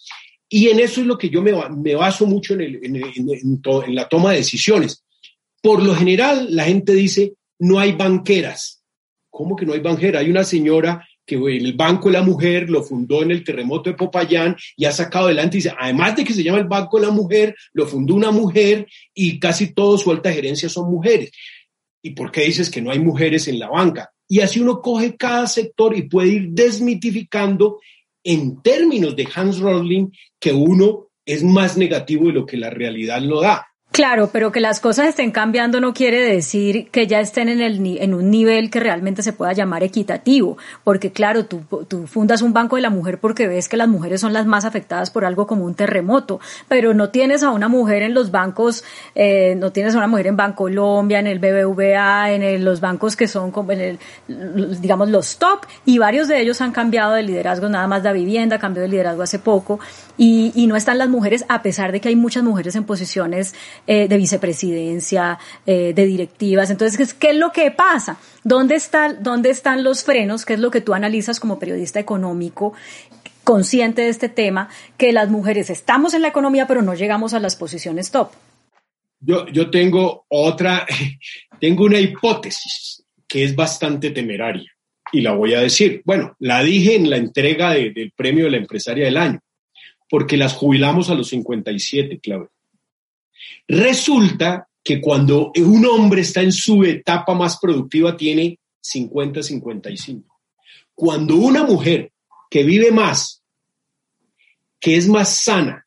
Y 0.49 0.69
en 0.69 0.81
eso 0.81 1.00
es 1.00 1.07
lo 1.07 1.19
que 1.19 1.28
yo 1.28 1.43
me, 1.43 1.95
baso 1.95 2.26
mucho 2.26 2.55
en, 2.55 3.95
la 3.95 4.09
toma 4.09 4.31
de 4.31 4.38
decisiones. 4.38 5.05
Por 5.62 5.83
lo 5.83 5.95
general, 5.95 6.49
la 6.55 6.64
gente 6.64 6.95
dice, 6.95 7.35
no 7.59 7.78
hay 7.78 7.93
banqueras. 7.93 8.83
¿Cómo 9.31 9.57
que 9.57 9.67
no 9.67 9.75
hay 9.75 9.81
banquera? 9.81 10.21
Hay 10.21 10.31
una 10.31 10.45
señora 10.45 11.07
que 11.28 11.37
el 11.37 11.75
Banco 11.75 12.09
de 12.09 12.14
la 12.14 12.23
Mujer 12.23 12.71
lo 12.71 12.83
fundó 12.83 13.23
en 13.23 13.31
el 13.31 13.45
terremoto 13.45 13.90
de 13.90 13.97
Popayán 13.97 14.57
y 14.76 14.87
ha 14.87 14.93
sacado 14.93 15.26
adelante, 15.26 15.59
y 15.59 15.61
dice, 15.61 15.75
además 15.78 16.17
de 16.17 16.25
que 16.25 16.33
se 16.33 16.43
llama 16.43 16.59
el 16.59 16.67
Banco 16.67 16.99
de 16.99 17.07
la 17.07 17.12
Mujer, 17.12 17.55
lo 17.75 17.87
fundó 17.87 18.14
una 18.14 18.31
mujer 18.31 18.87
y 19.12 19.38
casi 19.38 19.75
todo 19.75 19.99
su 19.99 20.11
alta 20.11 20.33
gerencia 20.33 20.71
son 20.71 20.90
mujeres. 20.90 21.31
¿Y 22.02 22.11
por 22.11 22.33
qué 22.33 22.43
dices 22.43 22.71
que 22.71 22.81
no 22.81 22.90
hay 22.90 23.00
mujeres 23.00 23.47
en 23.47 23.59
la 23.59 23.69
banca? 23.69 24.11
Y 24.26 24.40
así 24.40 24.61
uno 24.61 24.81
coge 24.81 25.17
cada 25.17 25.47
sector 25.47 25.97
y 25.97 26.09
puede 26.09 26.28
ir 26.28 26.49
desmitificando 26.50 27.78
en 28.28 28.61
términos 28.61 29.16
de 29.16 29.26
Hans 29.35 29.58
Rosling 29.58 30.12
que 30.38 30.52
uno 30.52 31.08
es 31.25 31.42
más 31.42 31.78
negativo 31.78 32.26
de 32.26 32.35
lo 32.35 32.44
que 32.44 32.58
la 32.58 32.68
realidad 32.68 33.23
lo 33.23 33.40
da. 33.40 33.66
Claro, 33.99 34.31
pero 34.33 34.52
que 34.52 34.61
las 34.61 34.78
cosas 34.78 35.09
estén 35.09 35.33
cambiando 35.33 35.81
no 35.81 35.93
quiere 35.93 36.21
decir 36.21 36.88
que 36.93 37.09
ya 37.09 37.19
estén 37.19 37.49
en, 37.49 37.61
el, 37.61 37.85
en 38.00 38.14
un 38.14 38.31
nivel 38.31 38.71
que 38.71 38.78
realmente 38.78 39.25
se 39.25 39.33
pueda 39.33 39.52
llamar 39.52 39.83
equitativo, 39.83 40.57
porque 40.85 41.11
claro, 41.11 41.47
tú, 41.47 41.62
fundas 42.07 42.43
un 42.43 42.52
banco 42.52 42.76
de 42.76 42.83
la 42.83 42.90
mujer 42.90 43.19
porque 43.19 43.49
ves 43.49 43.69
que 43.69 43.76
las 43.76 43.88
mujeres 43.88 44.21
son 44.21 44.33
las 44.33 44.47
más 44.47 44.64
afectadas 44.64 45.11
por 45.11 45.25
algo 45.25 45.49
como 45.49 45.64
un 45.64 45.75
terremoto, 45.75 46.38
pero 46.69 46.95
no 46.95 47.11
tienes 47.11 47.43
a 47.43 47.50
una 47.50 47.67
mujer 47.67 48.02
en 48.02 48.14
los 48.14 48.31
bancos, 48.31 48.85
eh, 49.17 49.57
no 49.57 49.73
tienes 49.73 49.97
a 49.97 49.99
una 49.99 50.07
mujer 50.07 50.28
en 50.28 50.37
Bancolombia, 50.37 51.19
en 51.19 51.26
el 51.26 51.40
BBVA, 51.40 52.31
en 52.31 52.64
los 52.64 52.81
bancos 52.81 53.17
que 53.17 53.26
son 53.26 53.50
como 53.50 53.73
en 53.73 53.81
el, 53.81 53.99
digamos, 54.81 55.09
los 55.09 55.38
top, 55.38 55.67
y 55.85 55.99
varios 55.99 56.28
de 56.28 56.40
ellos 56.40 56.61
han 56.61 56.71
cambiado 56.71 57.14
de 57.14 57.25
liderazgo, 57.25 57.69
nada 57.69 57.88
más 57.88 58.05
la 58.05 58.12
vivienda 58.12 58.61
cambió 58.61 58.81
de 58.81 58.87
liderazgo 58.87 59.25
hace 59.25 59.40
poco, 59.40 59.81
y, 60.17 60.52
y 60.55 60.69
no 60.69 60.76
están 60.76 60.99
las 60.99 61.09
mujeres, 61.09 61.45
a 61.49 61.62
pesar 61.62 61.90
de 61.90 62.00
que 62.00 62.11
hay 62.11 62.17
muchas 62.17 62.45
mujeres 62.45 62.76
en 62.76 62.85
posiciones 62.85 63.57
eh, 63.90 64.07
de 64.07 64.18
vicepresidencia, 64.18 65.38
eh, 65.64 65.95
de 65.95 66.04
directivas. 66.04 66.68
Entonces, 66.68 67.14
¿qué 67.14 67.30
es 67.30 67.37
lo 67.37 67.52
que 67.52 67.71
pasa? 67.71 68.18
¿Dónde, 68.45 68.75
está, 68.75 69.14
¿Dónde 69.14 69.49
están 69.49 69.83
los 69.83 70.04
frenos? 70.04 70.45
¿Qué 70.45 70.52
es 70.52 70.61
lo 70.61 70.71
que 70.71 70.83
tú 70.83 70.92
analizas 70.92 71.40
como 71.40 71.59
periodista 71.59 71.99
económico? 71.99 72.75
consciente 73.45 74.02
de 74.02 74.11
este 74.11 74.28
tema, 74.28 74.68
que 74.99 75.11
las 75.11 75.30
mujeres 75.30 75.71
estamos 75.71 76.12
en 76.12 76.21
la 76.21 76.28
economía, 76.28 76.66
pero 76.66 76.83
no 76.83 76.92
llegamos 76.92 77.33
a 77.33 77.40
las 77.40 77.57
posiciones 77.57 78.11
top. 78.11 78.28
Yo, 79.21 79.49
yo 79.49 79.71
tengo 79.71 80.26
otra, 80.28 80.87
tengo 81.59 81.85
una 81.85 81.99
hipótesis 81.99 83.07
que 83.26 83.45
es 83.45 83.57
bastante 83.57 84.11
temeraria 84.11 84.71
y 85.12 85.23
la 85.23 85.33
voy 85.33 85.54
a 85.54 85.61
decir. 85.61 86.02
Bueno, 86.04 86.37
la 86.40 86.62
dije 86.62 86.95
en 86.95 87.09
la 87.09 87.16
entrega 87.16 87.71
del 87.71 88.12
premio 88.14 88.45
de 88.45 88.50
la 88.50 88.59
empresaria 88.59 89.07
del 89.07 89.16
año, 89.16 89.40
porque 90.11 90.37
las 90.37 90.52
jubilamos 90.52 91.09
a 91.09 91.14
los 91.14 91.28
57, 91.28 92.21
Claudia. 92.21 92.50
Resulta 93.68 94.66
que 94.82 95.00
cuando 95.00 95.52
un 95.54 95.84
hombre 95.84 96.22
está 96.22 96.40
en 96.40 96.52
su 96.52 96.82
etapa 96.82 97.34
más 97.34 97.58
productiva 97.58 98.16
tiene 98.16 98.58
50, 98.80 99.42
55. 99.42 100.40
Cuando 100.94 101.37
una 101.37 101.64
mujer 101.64 102.10
que 102.50 102.64
vive 102.64 102.90
más, 102.90 103.42
que 104.80 104.96
es 104.96 105.06
más 105.06 105.37
sana, 105.37 105.87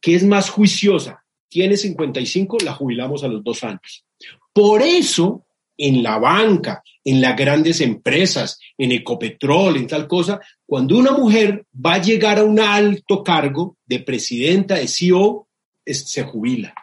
que 0.00 0.14
es 0.14 0.24
más 0.24 0.48
juiciosa, 0.50 1.24
tiene 1.48 1.76
55, 1.76 2.58
la 2.64 2.74
jubilamos 2.74 3.24
a 3.24 3.28
los 3.28 3.42
dos 3.42 3.64
años. 3.64 4.04
Por 4.52 4.82
eso, 4.82 5.44
en 5.76 6.02
la 6.02 6.18
banca, 6.18 6.82
en 7.02 7.20
las 7.20 7.36
grandes 7.36 7.80
empresas, 7.80 8.60
en 8.78 8.92
Ecopetrol, 8.92 9.76
en 9.76 9.86
tal 9.86 10.06
cosa, 10.06 10.40
cuando 10.64 10.96
una 10.96 11.12
mujer 11.12 11.66
va 11.74 11.94
a 11.94 12.02
llegar 12.02 12.38
a 12.38 12.44
un 12.44 12.60
alto 12.60 13.24
cargo 13.24 13.76
de 13.84 14.00
presidenta, 14.00 14.76
de 14.76 14.86
CEO, 14.86 15.45
se 15.86 16.22
jubila. 16.24 16.74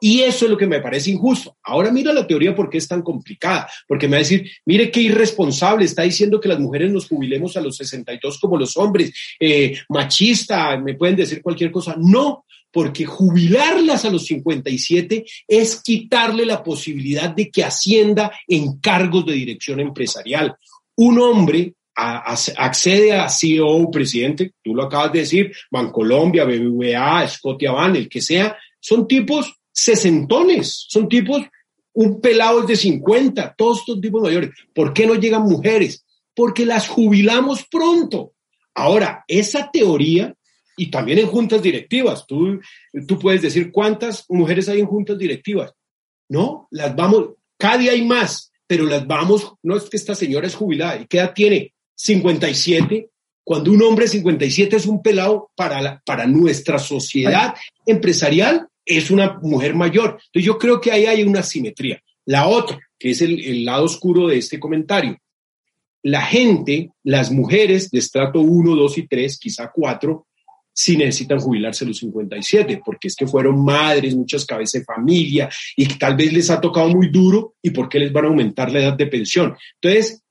Y 0.00 0.20
eso 0.20 0.44
es 0.44 0.50
lo 0.50 0.56
que 0.56 0.66
me 0.66 0.80
parece 0.80 1.10
injusto. 1.10 1.56
Ahora 1.62 1.90
mira 1.90 2.12
la 2.12 2.26
teoría 2.26 2.54
por 2.54 2.70
qué 2.70 2.78
es 2.78 2.86
tan 2.86 3.02
complicada, 3.02 3.68
porque 3.86 4.06
me 4.06 4.12
va 4.12 4.16
a 4.18 4.20
decir, 4.20 4.48
mire 4.64 4.90
qué 4.90 5.00
irresponsable, 5.00 5.84
está 5.84 6.02
diciendo 6.02 6.40
que 6.40 6.48
las 6.48 6.60
mujeres 6.60 6.92
nos 6.92 7.08
jubilemos 7.08 7.56
a 7.56 7.60
los 7.60 7.76
62 7.76 8.38
como 8.38 8.56
los 8.56 8.76
hombres, 8.76 9.12
eh, 9.40 9.76
machista, 9.88 10.76
me 10.78 10.94
pueden 10.94 11.16
decir 11.16 11.42
cualquier 11.42 11.70
cosa. 11.70 11.96
No, 11.98 12.44
porque 12.70 13.04
jubilarlas 13.04 14.04
a 14.04 14.10
los 14.10 14.26
57 14.26 15.24
es 15.46 15.82
quitarle 15.82 16.44
la 16.44 16.62
posibilidad 16.62 17.30
de 17.30 17.50
que 17.50 17.64
ascienda 17.64 18.32
en 18.46 18.78
cargos 18.78 19.26
de 19.26 19.32
dirección 19.32 19.80
empresarial. 19.80 20.54
Un 20.96 21.18
hombre 21.20 21.74
accede 21.98 23.12
a 23.12 23.28
CEO, 23.28 23.90
presidente, 23.90 24.52
tú 24.62 24.74
lo 24.74 24.84
acabas 24.84 25.12
de 25.12 25.18
decir, 25.20 25.52
Bancolombia, 25.70 26.44
BBVA, 26.44 27.26
Scotiabank, 27.26 27.96
el 27.96 28.08
que 28.08 28.20
sea, 28.20 28.56
son 28.78 29.08
tipos 29.08 29.52
sesentones, 29.72 30.86
son 30.88 31.08
tipos, 31.08 31.42
un 31.94 32.20
pelado 32.20 32.62
de 32.62 32.76
50, 32.76 33.54
todos 33.58 33.80
estos 33.80 34.00
tipos 34.00 34.22
mayores. 34.22 34.50
¿Por 34.72 34.92
qué 34.92 35.06
no 35.06 35.14
llegan 35.14 35.42
mujeres? 35.42 36.04
Porque 36.34 36.64
las 36.64 36.86
jubilamos 36.86 37.66
pronto. 37.68 38.32
Ahora, 38.74 39.24
esa 39.26 39.68
teoría, 39.72 40.32
y 40.76 40.92
también 40.92 41.18
en 41.18 41.26
juntas 41.26 41.60
directivas, 41.60 42.24
tú, 42.28 42.60
tú 43.08 43.18
puedes 43.18 43.42
decir 43.42 43.72
cuántas 43.72 44.24
mujeres 44.28 44.68
hay 44.68 44.78
en 44.78 44.86
juntas 44.86 45.18
directivas. 45.18 45.72
No, 46.28 46.68
las 46.70 46.94
vamos, 46.94 47.30
cada 47.56 47.78
día 47.78 47.92
hay 47.92 48.04
más, 48.04 48.52
pero 48.68 48.84
las 48.84 49.04
vamos, 49.04 49.54
no 49.64 49.76
es 49.76 49.90
que 49.90 49.96
esta 49.96 50.14
señora 50.14 50.46
es 50.46 50.54
jubilada, 50.54 51.00
¿y 51.00 51.06
qué 51.06 51.18
edad 51.18 51.32
tiene? 51.34 51.74
57, 51.98 53.10
cuando 53.42 53.72
un 53.72 53.82
hombre 53.82 54.04
de 54.04 54.12
57 54.12 54.76
es 54.76 54.86
un 54.86 55.02
pelado 55.02 55.50
para, 55.56 56.00
para 56.06 56.26
nuestra 56.26 56.78
sociedad 56.78 57.54
empresarial, 57.84 58.68
es 58.84 59.10
una 59.10 59.38
mujer 59.42 59.74
mayor. 59.74 60.18
Entonces 60.26 60.44
yo 60.44 60.58
creo 60.58 60.80
que 60.80 60.92
ahí 60.92 61.06
hay 61.06 61.22
una 61.22 61.42
simetría. 61.42 62.00
La 62.24 62.46
otra, 62.46 62.78
que 62.98 63.10
es 63.10 63.20
el, 63.20 63.64
lado 63.64 63.84
oscuro 63.84 64.28
de 64.28 64.38
este 64.38 64.60
comentario, 64.60 65.18
la 66.02 66.22
gente, 66.22 66.90
las 67.02 67.32
mujeres 67.32 67.90
de 67.90 67.98
estrato 67.98 68.40
1, 68.40 68.76
2 68.76 68.98
y 68.98 69.08
3, 69.08 69.38
quizá 69.38 69.70
4, 69.74 70.26
sí 70.72 70.96
necesitan 70.96 71.40
jubilarse 71.40 71.84
los 71.84 71.98
57, 71.98 72.80
porque 72.84 73.08
es 73.08 73.16
que 73.16 73.26
fueron 73.26 73.64
madres, 73.64 74.14
muchas 74.14 74.46
cabezas 74.46 74.80
de 74.80 74.84
familia 74.84 75.50
y 75.76 75.86
tal 75.86 76.14
vez 76.16 76.32
les 76.32 76.50
ha 76.50 76.60
tocado 76.60 76.88
muy 76.88 77.08
duro 77.08 77.54
y 77.60 77.70
por 77.70 77.88
qué 77.88 77.98
les 77.98 78.12
van 78.12 78.26
a 78.26 78.28
aumentar 78.28 78.70
la 78.70 78.80
edad 78.80 78.96
de 78.96 79.06
pensión. 79.06 79.56
Entonces, 79.80 80.22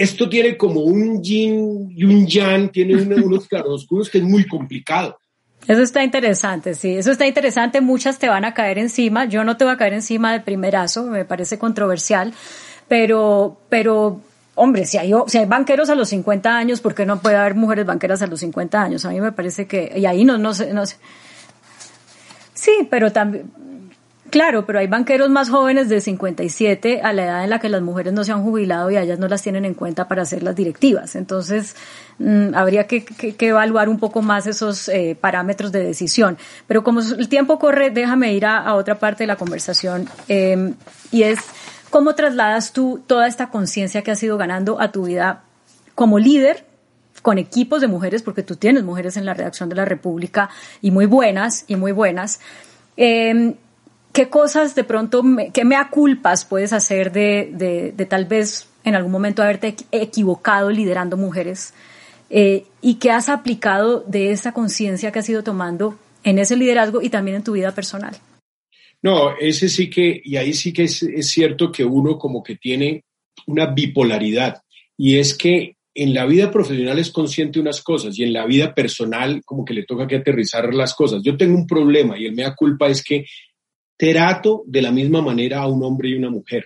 esto 0.00 0.28
tiene 0.28 0.56
como 0.56 0.80
un 0.80 1.22
yin 1.22 1.92
y 1.94 2.04
un 2.04 2.26
yang, 2.26 2.70
tiene 2.70 2.94
unos 2.96 3.46
claroscuros 3.46 4.08
que 4.08 4.18
es 4.18 4.24
muy 4.24 4.46
complicado. 4.46 5.18
Eso 5.66 5.82
está 5.82 6.02
interesante, 6.02 6.74
sí, 6.74 6.96
eso 6.96 7.10
está 7.12 7.26
interesante. 7.26 7.82
Muchas 7.82 8.18
te 8.18 8.28
van 8.28 8.46
a 8.46 8.54
caer 8.54 8.78
encima. 8.78 9.26
Yo 9.26 9.44
no 9.44 9.58
te 9.58 9.64
voy 9.64 9.74
a 9.74 9.76
caer 9.76 9.92
encima 9.92 10.32
de 10.32 10.40
primerazo, 10.40 11.04
me 11.04 11.26
parece 11.26 11.58
controversial, 11.58 12.32
pero, 12.88 13.60
pero, 13.68 14.22
hombre, 14.54 14.86
si 14.86 14.96
hay, 14.96 15.12
si 15.26 15.36
hay 15.36 15.44
banqueros 15.44 15.90
a 15.90 15.94
los 15.94 16.08
50 16.08 16.56
años, 16.56 16.80
¿por 16.80 16.94
qué 16.94 17.04
no 17.04 17.20
puede 17.20 17.36
haber 17.36 17.54
mujeres 17.54 17.84
banqueras 17.84 18.22
a 18.22 18.26
los 18.26 18.40
50 18.40 18.82
años? 18.82 19.04
A 19.04 19.10
mí 19.10 19.20
me 19.20 19.32
parece 19.32 19.66
que, 19.66 19.92
y 19.96 20.06
ahí 20.06 20.24
no, 20.24 20.38
no 20.38 20.52
no 20.72 20.86
sé. 20.86 20.96
Sí, 22.54 22.88
pero 22.90 23.12
también, 23.12 23.50
Claro, 24.30 24.64
pero 24.64 24.78
hay 24.78 24.86
banqueros 24.86 25.28
más 25.28 25.50
jóvenes 25.50 25.88
de 25.88 26.00
57 26.00 27.00
a 27.02 27.12
la 27.12 27.24
edad 27.24 27.44
en 27.44 27.50
la 27.50 27.58
que 27.58 27.68
las 27.68 27.82
mujeres 27.82 28.12
no 28.12 28.22
se 28.22 28.30
han 28.30 28.44
jubilado 28.44 28.88
y 28.88 28.96
ellas 28.96 29.18
no 29.18 29.26
las 29.26 29.42
tienen 29.42 29.64
en 29.64 29.74
cuenta 29.74 30.06
para 30.06 30.22
hacer 30.22 30.44
las 30.44 30.54
directivas. 30.54 31.16
Entonces, 31.16 31.74
mm, 32.18 32.54
habría 32.54 32.86
que, 32.86 33.04
evaluar 33.40 33.88
un 33.88 33.98
poco 33.98 34.22
más 34.22 34.46
esos 34.46 34.88
eh, 34.88 35.16
parámetros 35.20 35.72
de 35.72 35.82
decisión. 35.82 36.38
Pero 36.68 36.84
como 36.84 37.00
el 37.00 37.28
tiempo 37.28 37.58
corre, 37.58 37.90
déjame 37.90 38.32
ir 38.32 38.46
a, 38.46 38.74
otra 38.74 39.00
parte 39.00 39.24
de 39.24 39.26
la 39.26 39.36
conversación 39.36 40.08
em, 40.28 40.74
y 41.10 41.24
es 41.24 41.40
cómo 41.90 42.14
trasladas 42.14 42.72
tú 42.72 43.02
toda 43.08 43.26
esta 43.26 43.50
conciencia 43.50 44.02
que 44.02 44.12
has 44.12 44.22
ido 44.22 44.38
ganando 44.38 44.80
a 44.80 44.92
tu 44.92 45.06
vida 45.06 45.42
como 45.96 46.20
líder 46.20 46.64
con 47.22 47.38
equipos 47.38 47.80
de 47.80 47.88
mujeres, 47.88 48.22
porque 48.22 48.44
tú 48.44 48.54
tienes 48.54 48.84
mujeres 48.84 49.16
en 49.16 49.26
la 49.26 49.34
redacción 49.34 49.68
de 49.68 49.74
la 49.74 49.84
República 49.84 50.50
y 50.80 50.92
muy 50.92 51.06
buenas, 51.06 51.64
y 51.66 51.74
muy 51.74 51.90
buenas. 51.90 52.40
Eh, 52.96 53.56
¿qué 54.12 54.28
cosas 54.28 54.74
de 54.74 54.84
pronto, 54.84 55.22
me, 55.22 55.50
qué 55.50 55.64
mea 55.64 55.88
culpas 55.90 56.44
puedes 56.44 56.72
hacer 56.72 57.12
de, 57.12 57.92
de, 57.96 58.06
tal 58.06 58.24
vez 58.24 58.68
en 58.84 58.94
algún 58.94 59.12
momento 59.12 59.42
haberte 59.42 59.76
equivocado 59.92 60.70
liderando 60.70 61.16
mujeres? 61.16 61.74
Eh, 62.28 62.64
y 62.80 62.94
qué 62.94 63.10
has 63.10 63.28
aplicado 63.28 64.00
de 64.06 64.30
esa 64.30 64.52
conciencia 64.52 65.10
que 65.10 65.18
has 65.18 65.28
ido 65.28 65.42
tomando 65.42 65.98
en 66.22 66.38
ese 66.38 66.56
liderazgo 66.56 67.02
y 67.02 67.10
también 67.10 67.38
en 67.38 67.44
tu 67.44 67.52
vida 67.52 67.74
personal. 67.74 68.16
No, 69.02 69.36
ese 69.38 69.68
sí 69.68 69.88
que, 69.88 70.20
y 70.22 70.36
ahí 70.36 70.52
sí 70.52 70.72
que 70.72 70.84
es, 70.84 71.02
es 71.02 71.28
cierto 71.28 71.72
que 71.72 71.84
uno 71.84 72.18
como 72.18 72.42
que 72.42 72.56
tiene 72.56 73.04
una 73.46 73.66
bipolaridad, 73.66 74.62
y 74.96 75.16
es 75.16 75.34
que 75.34 75.76
en 75.94 76.14
la 76.14 76.26
vida 76.26 76.50
profesional 76.50 76.98
es 76.98 77.10
consciente 77.10 77.54
de 77.54 77.62
unas 77.62 77.82
cosas 77.82 78.18
y 78.18 78.22
en 78.22 78.32
la 78.32 78.46
vida 78.46 78.74
personal 78.74 79.42
como 79.44 79.64
que 79.64 79.74
le 79.74 79.84
toca 79.84 80.06
que 80.06 80.16
aterrizar 80.16 80.72
las 80.72 80.94
cosas. 80.94 81.22
Yo 81.22 81.36
tengo 81.36 81.56
un 81.56 81.66
problema 81.66 82.18
y 82.18 82.26
el 82.26 82.34
mea 82.34 82.54
culpa 82.54 82.88
es 82.88 83.02
que 83.02 83.24
trato 84.00 84.64
de 84.66 84.80
la 84.80 84.90
misma 84.90 85.20
manera 85.20 85.60
a 85.60 85.66
un 85.68 85.84
hombre 85.84 86.08
y 86.08 86.14
una 86.14 86.30
mujer. 86.30 86.64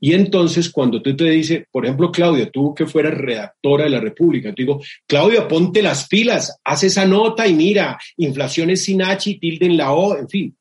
Y 0.00 0.12
entonces 0.12 0.70
cuando 0.70 1.00
tú 1.00 1.16
te 1.16 1.30
dices, 1.30 1.64
por 1.70 1.84
ejemplo, 1.84 2.10
Claudia, 2.10 2.50
tú 2.50 2.74
que 2.74 2.84
fueras 2.84 3.14
redactora 3.14 3.84
de 3.84 3.90
la 3.90 4.00
República, 4.00 4.52
te 4.52 4.62
digo, 4.62 4.82
Claudia, 5.06 5.46
ponte 5.46 5.82
las 5.82 6.08
pilas, 6.08 6.58
haz 6.64 6.82
esa 6.82 7.06
nota 7.06 7.46
y 7.46 7.54
mira, 7.54 7.96
inflación 8.16 8.70
es 8.70 8.82
sin 8.82 9.02
H 9.02 9.30
y 9.30 9.38
tilde 9.38 9.66
en 9.66 9.76
la 9.76 9.92
O, 9.92 10.18
en 10.18 10.28
fin. 10.28 10.56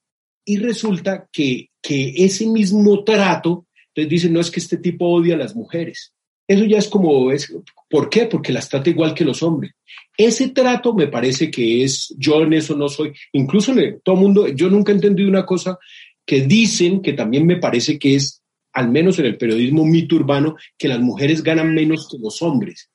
Y 0.46 0.58
resulta 0.58 1.28
que, 1.32 1.72
que 1.82 2.14
ese 2.16 2.46
mismo 2.46 3.04
trato, 3.04 3.66
entonces 3.88 4.10
dicen, 4.10 4.34
no 4.34 4.40
es 4.40 4.52
que 4.52 4.60
este 4.60 4.78
tipo 4.78 5.08
odia 5.08 5.34
a 5.34 5.40
las 5.40 5.56
mujeres. 5.56 6.14
Eso 6.48 6.66
ya 6.66 6.78
es 6.78 6.88
como, 6.88 7.32
es, 7.32 7.52
¿por 7.90 8.10
qué? 8.10 8.28
Porque 8.28 8.54
las 8.54 8.70
trata 8.70 8.90
igual 8.90 9.14
que 9.14 9.26
los 9.26 9.42
hombres. 9.42 9.74
Ese 10.16 10.50
trato 10.50 10.94
me 10.94 11.08
parece 11.08 11.50
que 11.50 11.84
es, 11.84 12.14
yo 12.18 12.44
en 12.44 12.54
eso 12.54 12.76
no 12.76 12.88
soy, 12.88 13.14
incluso 13.32 13.72
en 13.72 14.00
todo 14.04 14.16
el 14.16 14.22
mundo, 14.22 14.48
yo 14.50 14.70
nunca 14.70 14.92
he 14.92 14.96
entendido 14.96 15.28
una 15.28 15.46
cosa 15.46 15.80
que 16.26 16.42
dicen 16.42 17.02
que 17.02 17.14
también 17.14 17.46
me 17.46 17.58
parece 17.58 18.00
que 18.00 18.16
es 18.16 18.44
al 18.74 18.90
menos 18.90 19.20
en 19.20 19.26
el 19.26 19.38
periodismo 19.38 19.86
mito 19.86 20.16
urbano, 20.16 20.56
que 20.78 20.88
las 20.88 21.00
mujeres 21.00 21.44
ganan 21.44 21.74
menos 21.74 22.08
que 22.10 22.18
los 22.18 22.42
hombres. 22.42 22.90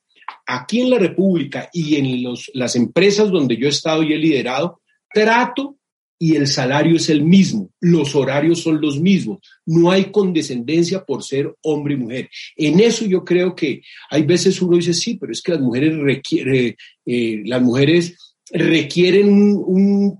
Aquí 0.45 0.81
en 0.81 0.89
la 0.89 0.99
República 0.99 1.69
y 1.73 1.95
en 1.95 2.21
los, 2.21 2.51
las 2.53 2.75
empresas 2.75 3.31
donde 3.31 3.55
yo 3.57 3.65
he 3.65 3.69
estado 3.69 4.03
y 4.03 4.13
he 4.13 4.17
liderado, 4.17 4.81
trato 5.11 5.77
y 6.21 6.35
el 6.35 6.47
salario 6.47 6.97
es 6.97 7.09
el 7.09 7.23
mismo, 7.23 7.71
los 7.79 8.13
horarios 8.13 8.59
son 8.61 8.81
los 8.81 8.99
mismos, 8.99 9.39
no 9.65 9.89
hay 9.89 10.11
condescendencia 10.11 11.05
por 11.05 11.23
ser 11.23 11.55
hombre 11.61 11.93
y 11.93 11.97
mujer. 11.97 12.29
En 12.57 12.81
eso 12.81 13.05
yo 13.05 13.23
creo 13.23 13.55
que 13.55 13.81
hay 14.09 14.23
veces 14.23 14.61
uno 14.61 14.75
dice, 14.75 14.93
sí, 14.93 15.15
pero 15.15 15.31
es 15.31 15.41
que 15.41 15.53
las 15.53 15.61
mujeres, 15.61 15.97
requiere, 15.97 16.75
eh, 17.05 17.41
las 17.45 17.61
mujeres 17.61 18.35
requieren 18.51 19.29
un 19.29 20.19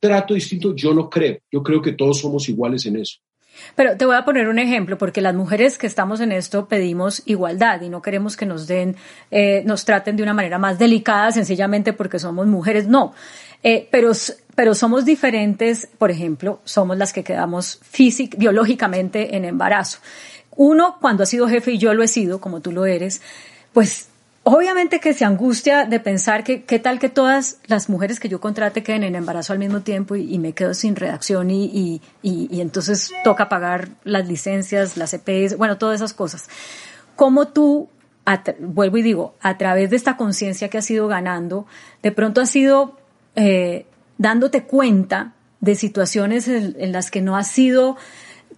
trato 0.00 0.34
distinto, 0.34 0.74
yo 0.74 0.92
no 0.92 1.08
creo, 1.08 1.38
yo 1.50 1.62
creo 1.62 1.80
que 1.80 1.92
todos 1.92 2.20
somos 2.20 2.48
iguales 2.48 2.86
en 2.86 2.96
eso. 2.96 3.18
Pero 3.74 3.96
te 3.96 4.06
voy 4.06 4.16
a 4.16 4.24
poner 4.24 4.48
un 4.48 4.58
ejemplo, 4.58 4.98
porque 4.98 5.20
las 5.20 5.34
mujeres 5.34 5.78
que 5.78 5.86
estamos 5.86 6.20
en 6.20 6.32
esto 6.32 6.68
pedimos 6.68 7.22
igualdad 7.26 7.80
y 7.82 7.88
no 7.88 8.02
queremos 8.02 8.36
que 8.36 8.46
nos 8.46 8.66
den, 8.66 8.96
eh, 9.30 9.62
nos 9.64 9.84
traten 9.84 10.16
de 10.16 10.22
una 10.22 10.34
manera 10.34 10.58
más 10.58 10.78
delicada 10.78 11.30
sencillamente 11.32 11.92
porque 11.92 12.18
somos 12.18 12.46
mujeres, 12.46 12.86
no. 12.86 13.14
Eh, 13.62 13.88
pero, 13.90 14.12
pero 14.54 14.74
somos 14.74 15.04
diferentes, 15.04 15.88
por 15.98 16.10
ejemplo, 16.10 16.60
somos 16.64 16.96
las 16.96 17.12
que 17.12 17.24
quedamos 17.24 17.78
físic, 17.82 18.36
biológicamente 18.36 19.36
en 19.36 19.44
embarazo. 19.44 19.98
Uno, 20.56 20.96
cuando 21.00 21.22
ha 21.22 21.26
sido 21.26 21.48
jefe 21.48 21.72
y 21.72 21.78
yo 21.78 21.94
lo 21.94 22.02
he 22.02 22.08
sido, 22.08 22.40
como 22.40 22.60
tú 22.60 22.72
lo 22.72 22.84
eres, 22.84 23.22
pues 23.72 24.08
Obviamente 24.44 24.98
que 24.98 25.14
se 25.14 25.24
angustia 25.24 25.84
de 25.84 26.00
pensar 26.00 26.42
que 26.42 26.64
qué 26.64 26.80
tal 26.80 26.98
que 26.98 27.08
todas 27.08 27.58
las 27.66 27.88
mujeres 27.88 28.18
que 28.18 28.28
yo 28.28 28.40
contrate 28.40 28.82
queden 28.82 29.04
en 29.04 29.14
embarazo 29.14 29.52
al 29.52 29.60
mismo 29.60 29.82
tiempo 29.82 30.16
y, 30.16 30.36
me 30.38 30.52
quedo 30.52 30.74
sin 30.74 30.96
redacción 30.96 31.48
y, 31.52 31.66
y, 31.66 32.00
y, 32.22 32.60
entonces 32.60 33.12
toca 33.22 33.48
pagar 33.48 33.90
las 34.02 34.26
licencias, 34.26 34.96
las 34.96 35.14
EPS, 35.14 35.56
bueno, 35.56 35.78
todas 35.78 35.96
esas 36.00 36.12
cosas. 36.12 36.48
¿Cómo 37.14 37.48
tú, 37.48 37.88
vuelvo 38.58 38.96
y 38.96 39.02
digo, 39.02 39.36
a 39.40 39.58
través 39.58 39.90
de 39.90 39.96
esta 39.96 40.16
conciencia 40.16 40.68
que 40.68 40.78
has 40.78 40.90
ido 40.90 41.06
ganando, 41.06 41.66
de 42.02 42.10
pronto 42.10 42.40
has 42.40 42.54
ido 42.56 42.98
eh, 43.36 43.86
dándote 44.18 44.64
cuenta 44.64 45.34
de 45.60 45.76
situaciones 45.76 46.48
en 46.48 46.90
las 46.90 47.12
que 47.12 47.22
no 47.22 47.36
has 47.36 47.48
sido 47.48 47.96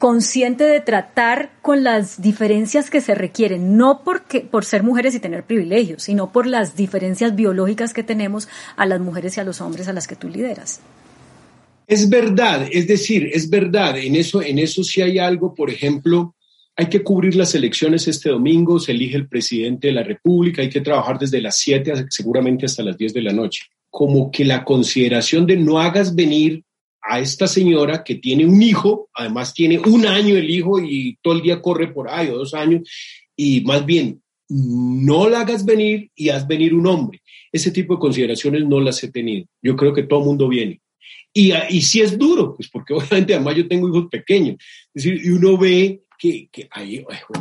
consciente 0.05 0.65
de 0.65 0.83
tratar 0.83 1.51
con 1.63 1.83
las 1.83 2.21
diferencias 2.21 2.91
que 2.91 3.01
se 3.01 3.15
requieren, 3.15 3.79
no 3.79 4.03
porque, 4.05 4.41
por 4.41 4.67
ser 4.67 4.83
mujeres 4.83 5.15
y 5.15 5.19
tener 5.19 5.45
privilegios, 5.45 6.03
sino 6.03 6.31
por 6.31 6.47
las 6.47 6.77
diferencias 6.77 7.35
biológicas 7.35 7.95
que 7.95 8.03
tenemos 8.03 8.47
a 8.77 8.85
las 8.85 9.01
mujeres 9.01 9.39
y 9.39 9.41
a 9.41 9.45
los 9.45 9.63
hombres 9.63 9.89
a 9.89 9.95
las 9.95 10.07
que 10.07 10.15
tú 10.15 10.29
lideras. 10.29 10.83
Es 11.87 12.11
verdad, 12.11 12.69
es 12.71 12.87
decir, 12.87 13.31
es 13.33 13.49
verdad, 13.49 13.97
en 13.97 14.17
eso, 14.17 14.43
en 14.43 14.59
eso 14.59 14.85
sí 14.85 15.01
hay 15.01 15.19
algo, 15.19 15.55
por 15.55 15.71
ejemplo, 15.71 16.35
hay 16.77 16.91
que 16.91 17.03
cubrir 17.03 17.35
las 17.35 17.55
elecciones 17.55 18.07
este 18.07 18.29
domingo, 18.29 18.79
se 18.79 18.93
elige 18.93 19.17
el 19.17 19.27
presidente 19.27 19.87
de 19.87 19.95
la 19.95 20.03
República, 20.03 20.61
hay 20.61 20.69
que 20.69 20.83
trabajar 20.83 21.19
desde 21.19 21.41
las 21.41 21.57
7 21.57 22.05
seguramente 22.11 22.67
hasta 22.67 22.83
las 22.83 22.99
10 22.99 23.15
de 23.15 23.23
la 23.23 23.33
noche. 23.33 23.63
Como 23.89 24.31
que 24.31 24.45
la 24.45 24.67
consideración 24.67 25.47
de 25.47 25.57
no 25.57 25.79
hagas 25.79 26.15
venir 26.15 26.63
a 27.05 27.21
esta 27.21 27.47
señora 27.47 28.03
que 28.03 28.15
tiene 28.15 28.47
un 28.47 28.63
hijo, 28.63 29.11
además 29.15 29.53
tiene 29.53 29.79
un 29.79 30.07
año 30.07 30.37
el 30.37 30.49
hijo 30.49 30.81
y 30.81 31.19
todo 31.21 31.35
el 31.35 31.43
día 31.43 31.61
corre 31.61 31.89
por 31.93 32.09
ahí 32.09 32.29
o 32.29 32.39
dos 32.39 32.55
años, 32.55 32.89
y 33.37 33.61
más 33.61 33.85
bien 33.85 34.23
no 34.49 35.29
la 35.29 35.41
hagas 35.41 35.65
venir 35.65 36.11
y 36.15 36.31
haz 36.31 36.47
venir 36.47 36.75
un 36.75 36.87
hombre. 36.87 37.23
Ese 37.53 37.71
tipo 37.71 37.95
de 37.95 38.01
consideraciones 38.01 38.65
no 38.65 38.81
las 38.81 39.03
he 39.03 39.11
tenido. 39.11 39.47
Yo 39.63 39.77
creo 39.77 39.93
que 39.93 40.05
todo 40.05 40.21
el 40.21 40.27
mundo 40.27 40.49
viene. 40.49 40.81
Y, 41.33 41.53
y 41.71 41.83
sí 41.83 42.01
es 42.01 42.17
duro, 42.17 42.55
pues 42.55 42.69
porque 42.71 42.95
obviamente 42.95 43.35
además 43.35 43.57
yo 43.57 43.69
tengo 43.69 43.89
hijos 43.89 44.07
pequeños. 44.11 44.57
Es 44.95 45.05
decir, 45.05 45.21
y 45.25 45.31
uno 45.31 45.59
ve 45.59 46.03
que, 46.19 46.49
que 46.51 46.69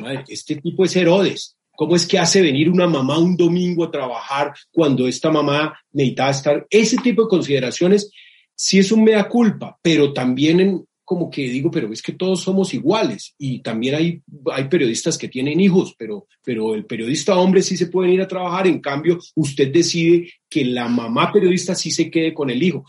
madre, 0.01 0.23
este 0.27 0.57
tipo 0.57 0.83
es 0.83 0.95
Herodes. 0.95 1.55
¿Cómo 1.75 1.95
es 1.95 2.05
que 2.05 2.19
hace 2.19 2.41
venir 2.41 2.69
una 2.69 2.85
mamá 2.85 3.17
un 3.17 3.35
domingo 3.35 3.83
a 3.83 3.91
trabajar 3.91 4.53
cuando 4.71 5.07
esta 5.07 5.31
mamá 5.31 5.79
necesitaba 5.91 6.31
estar? 6.31 6.67
Ese 6.69 6.97
tipo 6.97 7.23
de 7.23 7.29
consideraciones 7.29 8.11
sí 8.55 8.79
es 8.79 8.91
un 8.91 9.03
mea 9.03 9.27
culpa, 9.27 9.77
pero 9.81 10.13
también 10.13 10.85
como 11.05 11.29
que 11.29 11.49
digo, 11.49 11.69
pero 11.69 11.91
es 11.91 12.01
que 12.01 12.13
todos 12.13 12.41
somos 12.41 12.73
iguales 12.73 13.35
y 13.37 13.59
también 13.59 13.95
hay, 13.95 14.21
hay 14.51 14.63
periodistas 14.69 15.17
que 15.17 15.27
tienen 15.27 15.59
hijos, 15.59 15.95
pero, 15.97 16.27
pero 16.43 16.73
el 16.73 16.85
periodista 16.85 17.37
hombre 17.37 17.61
sí 17.61 17.75
se 17.75 17.87
puede 17.87 18.11
ir 18.11 18.21
a 18.21 18.27
trabajar, 18.27 18.67
en 18.67 18.79
cambio 18.79 19.19
usted 19.35 19.71
decide 19.71 20.29
que 20.49 20.63
la 20.63 20.87
mamá 20.87 21.31
periodista 21.31 21.75
sí 21.75 21.91
se 21.91 22.09
quede 22.09 22.33
con 22.33 22.49
el 22.49 22.63
hijo. 22.63 22.85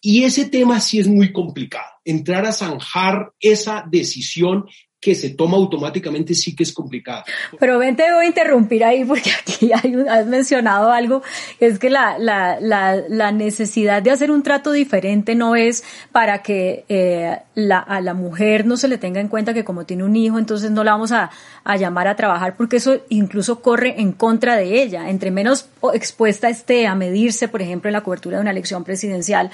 Y 0.00 0.24
ese 0.24 0.48
tema 0.50 0.78
sí 0.80 0.98
es 0.98 1.08
muy 1.08 1.32
complicado, 1.32 1.90
entrar 2.04 2.44
a 2.44 2.52
zanjar 2.52 3.32
esa 3.40 3.84
decisión 3.90 4.66
que 5.06 5.14
se 5.14 5.30
toma 5.30 5.56
automáticamente 5.56 6.34
sí 6.34 6.56
que 6.56 6.64
es 6.64 6.72
complicado. 6.72 7.22
Pero 7.60 7.78
ven, 7.78 7.94
te 7.94 8.12
voy 8.12 8.24
a 8.24 8.26
interrumpir 8.26 8.82
ahí 8.82 9.04
porque 9.04 9.30
aquí 9.40 9.70
hay 9.72 9.94
has 10.08 10.26
mencionado 10.26 10.90
algo, 10.90 11.22
es 11.60 11.78
que 11.78 11.90
la, 11.90 12.18
la, 12.18 12.58
la, 12.58 12.96
la, 13.08 13.30
necesidad 13.30 14.02
de 14.02 14.10
hacer 14.10 14.32
un 14.32 14.42
trato 14.42 14.72
diferente 14.72 15.36
no 15.36 15.54
es 15.54 15.84
para 16.10 16.42
que 16.42 16.84
eh, 16.88 17.38
la, 17.54 17.78
a 17.78 18.00
la 18.00 18.14
mujer 18.14 18.66
no 18.66 18.76
se 18.76 18.88
le 18.88 18.98
tenga 18.98 19.20
en 19.20 19.28
cuenta 19.28 19.54
que 19.54 19.62
como 19.62 19.86
tiene 19.86 20.02
un 20.02 20.16
hijo, 20.16 20.40
entonces 20.40 20.72
no 20.72 20.82
la 20.82 20.90
vamos 20.90 21.12
a, 21.12 21.30
a 21.62 21.76
llamar 21.76 22.08
a 22.08 22.16
trabajar, 22.16 22.56
porque 22.56 22.78
eso 22.78 22.98
incluso 23.08 23.62
corre 23.62 24.00
en 24.00 24.10
contra 24.10 24.56
de 24.56 24.82
ella. 24.82 25.08
Entre 25.08 25.30
menos 25.30 25.68
expuesta 25.94 26.48
esté 26.48 26.88
a 26.88 26.96
medirse, 26.96 27.46
por 27.46 27.62
ejemplo, 27.62 27.88
en 27.88 27.92
la 27.92 28.00
cobertura 28.02 28.38
de 28.38 28.42
una 28.42 28.50
elección 28.50 28.82
presidencial, 28.82 29.52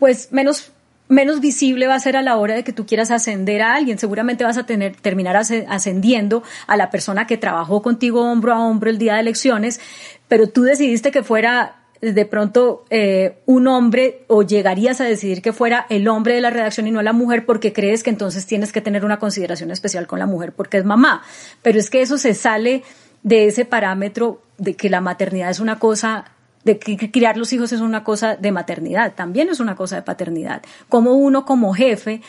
pues 0.00 0.32
menos 0.32 0.72
menos 1.08 1.40
visible 1.40 1.86
va 1.86 1.94
a 1.94 2.00
ser 2.00 2.16
a 2.16 2.22
la 2.22 2.36
hora 2.36 2.54
de 2.54 2.64
que 2.64 2.72
tú 2.72 2.86
quieras 2.86 3.10
ascender 3.10 3.62
a 3.62 3.74
alguien. 3.74 3.98
Seguramente 3.98 4.44
vas 4.44 4.58
a 4.58 4.66
tener, 4.66 4.96
terminar 4.96 5.36
ascendiendo 5.36 6.42
a 6.66 6.76
la 6.76 6.90
persona 6.90 7.26
que 7.26 7.36
trabajó 7.36 7.82
contigo 7.82 8.30
hombro 8.30 8.52
a 8.52 8.60
hombro 8.60 8.90
el 8.90 8.98
día 8.98 9.14
de 9.14 9.20
elecciones, 9.20 9.80
pero 10.28 10.48
tú 10.48 10.62
decidiste 10.62 11.10
que 11.10 11.22
fuera 11.22 11.74
de 12.00 12.26
pronto 12.26 12.84
eh, 12.90 13.38
un 13.46 13.66
hombre 13.66 14.24
o 14.28 14.42
llegarías 14.42 15.00
a 15.00 15.04
decidir 15.04 15.42
que 15.42 15.52
fuera 15.52 15.86
el 15.88 16.06
hombre 16.06 16.34
de 16.34 16.40
la 16.40 16.50
redacción 16.50 16.86
y 16.86 16.92
no 16.92 17.02
la 17.02 17.12
mujer 17.12 17.44
porque 17.44 17.72
crees 17.72 18.04
que 18.04 18.10
entonces 18.10 18.46
tienes 18.46 18.72
que 18.72 18.80
tener 18.80 19.04
una 19.04 19.18
consideración 19.18 19.72
especial 19.72 20.06
con 20.06 20.20
la 20.20 20.26
mujer 20.26 20.52
porque 20.52 20.76
es 20.78 20.84
mamá. 20.84 21.22
Pero 21.62 21.78
es 21.78 21.90
que 21.90 22.00
eso 22.00 22.18
se 22.18 22.34
sale 22.34 22.84
de 23.22 23.46
ese 23.46 23.64
parámetro 23.64 24.42
de 24.58 24.74
que 24.74 24.90
la 24.90 25.00
maternidad 25.00 25.50
es 25.50 25.58
una 25.58 25.78
cosa 25.78 26.32
de 26.64 26.78
que 26.78 27.10
criar 27.10 27.36
los 27.36 27.52
hijos 27.52 27.72
es 27.72 27.80
una 27.80 28.04
cosa 28.04 28.36
de 28.36 28.52
maternidad, 28.52 29.14
también 29.14 29.48
es 29.48 29.60
una 29.60 29.76
cosa 29.76 29.96
de 29.96 30.02
paternidad. 30.02 30.62
Como 30.88 31.12
uno 31.12 31.44
como 31.44 31.72
jefe 31.72 32.20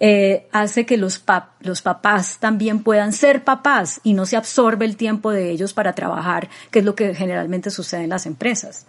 eh, 0.00 0.46
hace 0.52 0.86
que 0.86 0.96
los, 0.96 1.24
los 1.60 1.82
papás 1.82 2.38
también 2.38 2.82
puedan 2.82 3.12
ser 3.12 3.42
papás 3.42 4.00
y 4.04 4.12
no 4.12 4.26
se 4.26 4.36
absorbe 4.36 4.84
el 4.84 4.96
tiempo 4.96 5.32
de 5.32 5.50
ellos 5.50 5.72
para 5.72 5.94
trabajar, 5.94 6.48
que 6.70 6.80
es 6.80 6.84
lo 6.84 6.94
que 6.94 7.14
generalmente 7.14 7.70
sucede 7.70 8.04
en 8.04 8.10
las 8.10 8.26
empresas. 8.26 8.86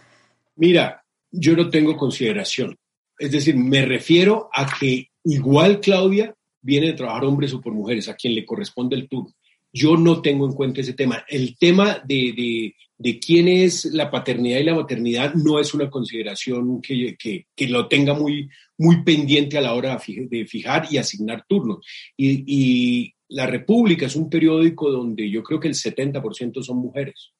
Mira, 0.55 1.03
yo 1.31 1.55
no 1.55 1.69
tengo 1.69 1.97
consideración. 1.97 2.75
Es 3.17 3.31
decir, 3.31 3.55
me 3.55 3.85
refiero 3.85 4.49
a 4.53 4.67
que 4.79 5.09
igual 5.23 5.79
Claudia 5.79 6.33
viene 6.61 6.87
de 6.87 6.93
trabajar 6.93 7.25
hombres 7.25 7.53
o 7.53 7.61
por 7.61 7.73
mujeres, 7.73 8.07
a 8.07 8.15
quien 8.15 8.35
le 8.35 8.45
corresponde 8.45 8.95
el 8.95 9.07
turno. 9.07 9.33
Yo 9.71 9.97
no 9.97 10.21
tengo 10.21 10.45
en 10.45 10.53
cuenta 10.53 10.81
ese 10.81 10.93
tema. 10.93 11.23
El 11.27 11.57
tema 11.57 12.01
de, 12.05 12.75
quién 13.19 13.47
es 13.47 13.85
la 13.85 14.11
paternidad 14.11 14.59
y 14.59 14.63
la 14.63 14.75
maternidad 14.75 15.33
no 15.33 15.59
es 15.59 15.73
una 15.73 15.89
consideración 15.89 16.81
que, 16.81 17.15
que, 17.17 17.67
lo 17.67 17.87
tenga 17.87 18.13
muy, 18.13 18.49
muy 18.77 19.03
pendiente 19.03 19.57
a 19.57 19.61
la 19.61 19.73
hora 19.73 19.97
de 20.07 20.45
fijar 20.45 20.87
y 20.91 20.97
asignar 20.97 21.45
turnos. 21.47 21.85
Y, 22.17 22.43
y, 22.45 23.13
La 23.29 23.45
República 23.45 24.07
es 24.07 24.15
un 24.15 24.27
periódico 24.29 24.91
donde 24.91 25.29
yo 25.29 25.43
creo 25.43 25.59
que 25.59 25.67
el 25.67 25.75
70% 25.75 26.63
son 26.63 26.77
mujeres. 26.77 27.31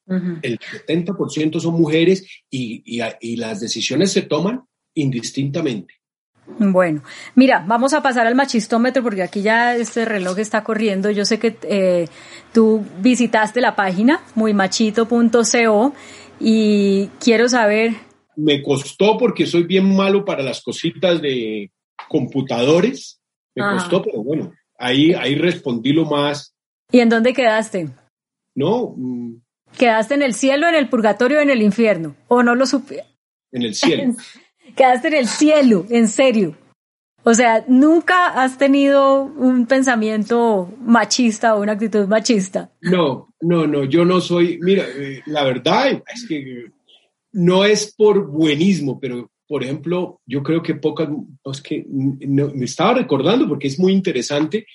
El 0.42 0.60
70% 0.60 1.60
son 1.60 1.74
mujeres 1.74 2.26
y, 2.50 2.84
y 2.86 3.36
las 3.36 3.60
decisiones 3.60 4.12
se 4.12 4.22
toman 4.22 4.62
indistintamente. 4.94 5.99
Bueno, 6.58 7.04
mira, 7.36 7.64
vamos 7.68 7.94
a 7.94 8.02
pasar 8.02 8.28
al 8.28 8.36
machistómetro 8.36 9.04
porque 9.04 9.24
aquí 9.24 9.42
ya 9.42 9.76
este 9.76 10.06
reloj 10.06 10.40
está 10.40 10.64
corriendo. 10.64 11.12
Yo 11.12 11.26
sé 11.26 11.40
que 11.40 11.58
eh, 11.64 12.08
tú 12.54 12.86
visitaste 13.00 13.62
la 13.62 13.76
página 13.76 14.22
muymachito.co 14.36 15.94
y 16.40 17.08
quiero 17.20 17.48
saber. 17.48 17.94
Me 18.36 18.64
costó 18.64 19.18
porque 19.18 19.46
soy 19.46 19.64
bien 19.64 19.96
malo 19.96 20.26
para 20.26 20.44
las 20.44 20.62
cositas 20.62 21.22
de 21.22 21.72
computadores. 22.08 23.20
Me 23.56 23.64
costó, 23.64 24.02
pero 24.02 24.24
bueno, 24.24 24.54
ahí, 24.78 25.14
ahí 25.14 25.36
respondí 25.36 25.92
lo 25.92 26.06
más. 26.06 26.56
¿Y 26.92 27.00
en 27.00 27.10
dónde 27.10 27.34
quedaste? 27.34 27.90
No. 28.56 28.94
Mm. 28.98 29.42
¿Quedaste 29.78 30.16
en 30.16 30.24
el 30.24 30.34
cielo, 30.34 30.68
en 30.68 30.76
el 30.76 30.90
purgatorio, 30.90 31.40
en 31.40 31.50
el 31.50 31.62
infierno? 31.62 32.16
¿O 32.28 32.42
no 32.42 32.56
lo 32.56 32.66
supe? 32.66 33.04
En 33.52 33.64
el 33.64 33.76
cielo. 33.76 34.16
quedaste 34.80 35.10
en 35.10 35.14
el 35.16 35.28
cielo, 35.28 35.86
en 35.90 36.08
serio. 36.08 36.56
O 37.26 37.34
sea, 37.34 37.66
nunca 37.68 38.28
has 38.42 38.58
tenido 38.58 39.24
un 39.24 39.66
pensamiento 39.66 40.74
machista 40.82 41.54
o 41.54 41.62
una 41.62 41.74
actitud 41.74 42.08
machista. 42.08 42.72
No, 42.80 43.36
no, 43.42 43.68
no, 43.68 43.84
yo 43.84 44.06
no 44.06 44.22
soy, 44.22 44.58
mira, 44.62 44.86
eh, 44.88 45.22
la 45.26 45.44
verdad 45.44 46.02
es 46.16 46.26
que 46.26 46.72
no 47.34 47.66
es 47.66 47.94
por 47.94 48.26
buenismo, 48.28 48.98
pero 49.02 49.30
por 49.50 49.66
ejemplo, 49.66 50.22
yo 50.26 50.42
creo 50.44 50.64
que 50.64 50.76
pocas, 50.76 51.10
es 51.52 51.62
que 51.62 51.86
me 51.90 52.64
estaba 52.64 52.94
recordando 52.94 53.50
porque 53.50 53.68
es 53.68 53.78
muy 53.80 53.92
interesante, 53.92 54.66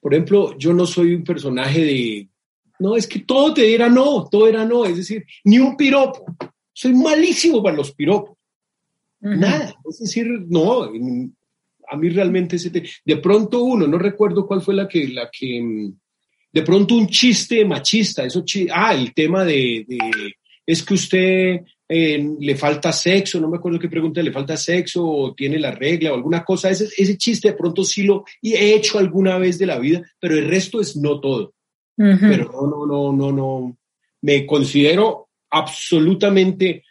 por 0.00 0.14
ejemplo, 0.14 0.56
yo 0.56 0.72
no 0.72 0.86
soy 0.86 1.14
un 1.14 1.24
personaje 1.24 1.84
de, 1.84 2.28
no, 2.78 2.96
es 2.96 3.06
que 3.06 3.18
todo 3.18 3.52
te 3.52 3.74
era 3.74 3.90
no, 3.90 4.26
todo 4.30 4.48
era 4.48 4.64
no, 4.64 4.86
es 4.86 4.96
decir, 4.96 5.26
ni 5.44 5.58
un 5.58 5.76
piropo. 5.76 6.24
Soy 6.72 6.94
malísimo 6.94 7.62
para 7.62 7.76
los 7.76 7.92
piropos. 7.92 8.35
Nada, 9.20 9.74
es 9.88 9.98
decir, 9.98 10.26
no, 10.48 10.84
a 10.84 11.96
mí 11.96 12.08
realmente 12.10 12.56
ese 12.56 12.70
de 12.70 13.16
pronto 13.16 13.62
uno, 13.62 13.86
no 13.86 13.98
recuerdo 13.98 14.46
cuál 14.46 14.60
fue 14.60 14.74
la 14.74 14.86
que, 14.86 15.08
la 15.08 15.30
que, 15.30 15.60
mm, 15.60 15.92
de 16.52 16.62
pronto 16.62 16.94
un 16.94 17.08
chiste 17.08 17.64
machista, 17.64 18.24
eso, 18.24 18.44
ah, 18.72 18.94
el 18.94 19.12
tema 19.14 19.44
de, 19.44 19.86
es 20.64 20.82
que 20.82 20.94
usted 20.94 21.60
eh, 21.88 22.30
le 22.40 22.56
falta 22.56 22.92
sexo, 22.92 23.40
no 23.40 23.48
me 23.48 23.58
acuerdo 23.58 23.78
qué 23.78 23.88
pregunta, 23.88 24.22
le 24.22 24.32
falta 24.32 24.56
sexo 24.56 25.06
o 25.06 25.34
tiene 25.34 25.58
la 25.58 25.70
regla 25.70 26.12
o 26.12 26.14
alguna 26.14 26.44
cosa, 26.44 26.70
ese, 26.70 26.88
ese 26.96 27.16
chiste 27.16 27.48
de 27.48 27.56
pronto 27.56 27.84
sí 27.84 28.02
lo 28.02 28.24
he 28.42 28.74
hecho 28.74 28.98
alguna 28.98 29.38
vez 29.38 29.58
de 29.58 29.66
la 29.66 29.78
vida, 29.78 30.02
pero 30.18 30.36
el 30.36 30.48
resto 30.48 30.80
es 30.80 30.96
no 30.96 31.20
todo. 31.20 31.54
Pero 31.96 32.50
no, 32.52 32.66
no, 32.66 32.86
no, 32.86 33.12
no, 33.12 33.32
no, 33.32 33.78
me 34.20 34.44
considero 34.44 35.28
absolutamente, 35.50 36.82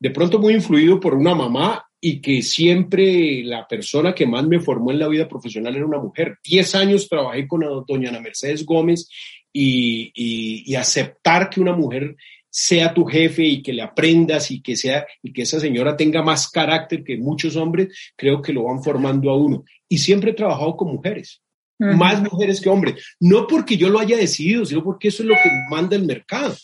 de 0.00 0.10
pronto 0.10 0.38
muy 0.38 0.54
influido 0.54 0.98
por 0.98 1.14
una 1.14 1.34
mamá 1.34 1.84
y 2.00 2.20
que 2.20 2.40
siempre 2.42 3.44
la 3.44 3.68
persona 3.68 4.14
que 4.14 4.26
más 4.26 4.46
me 4.46 4.58
formó 4.58 4.90
en 4.90 4.98
la 4.98 5.08
vida 5.08 5.28
profesional 5.28 5.76
era 5.76 5.84
una 5.84 5.98
mujer. 5.98 6.38
Diez 6.42 6.74
años 6.74 7.08
trabajé 7.08 7.46
con 7.46 7.60
doña 7.86 8.08
Ana 8.08 8.20
Mercedes 8.20 8.64
Gómez 8.64 9.08
y, 9.52 10.10
y, 10.14 10.74
aceptar 10.76 11.50
que 11.50 11.60
una 11.60 11.74
mujer 11.74 12.16
sea 12.48 12.94
tu 12.94 13.04
jefe 13.04 13.44
y 13.44 13.62
que 13.62 13.72
le 13.72 13.82
aprendas 13.82 14.50
y 14.50 14.62
que 14.62 14.76
sea 14.76 15.06
y 15.22 15.32
que 15.32 15.42
esa 15.42 15.60
señora 15.60 15.96
tenga 15.96 16.22
más 16.22 16.48
carácter 16.50 17.04
que 17.04 17.18
muchos 17.18 17.56
hombres, 17.56 18.12
creo 18.16 18.40
que 18.40 18.52
lo 18.52 18.64
van 18.64 18.82
formando 18.82 19.30
a 19.30 19.36
uno. 19.36 19.64
Y 19.88 19.98
siempre 19.98 20.30
he 20.30 20.34
trabajado 20.34 20.76
con 20.76 20.88
mujeres, 20.88 21.42
más 21.78 22.22
mujeres 22.22 22.60
que 22.60 22.68
hombres, 22.68 23.16
no 23.20 23.46
porque 23.46 23.76
yo 23.76 23.88
lo 23.88 23.98
haya 23.98 24.16
decidido, 24.16 24.64
sino 24.64 24.82
porque 24.82 25.08
eso 25.08 25.22
es 25.22 25.28
lo 25.28 25.34
que 25.34 25.50
manda 25.68 25.96
el 25.96 26.06
mercado. 26.06 26.54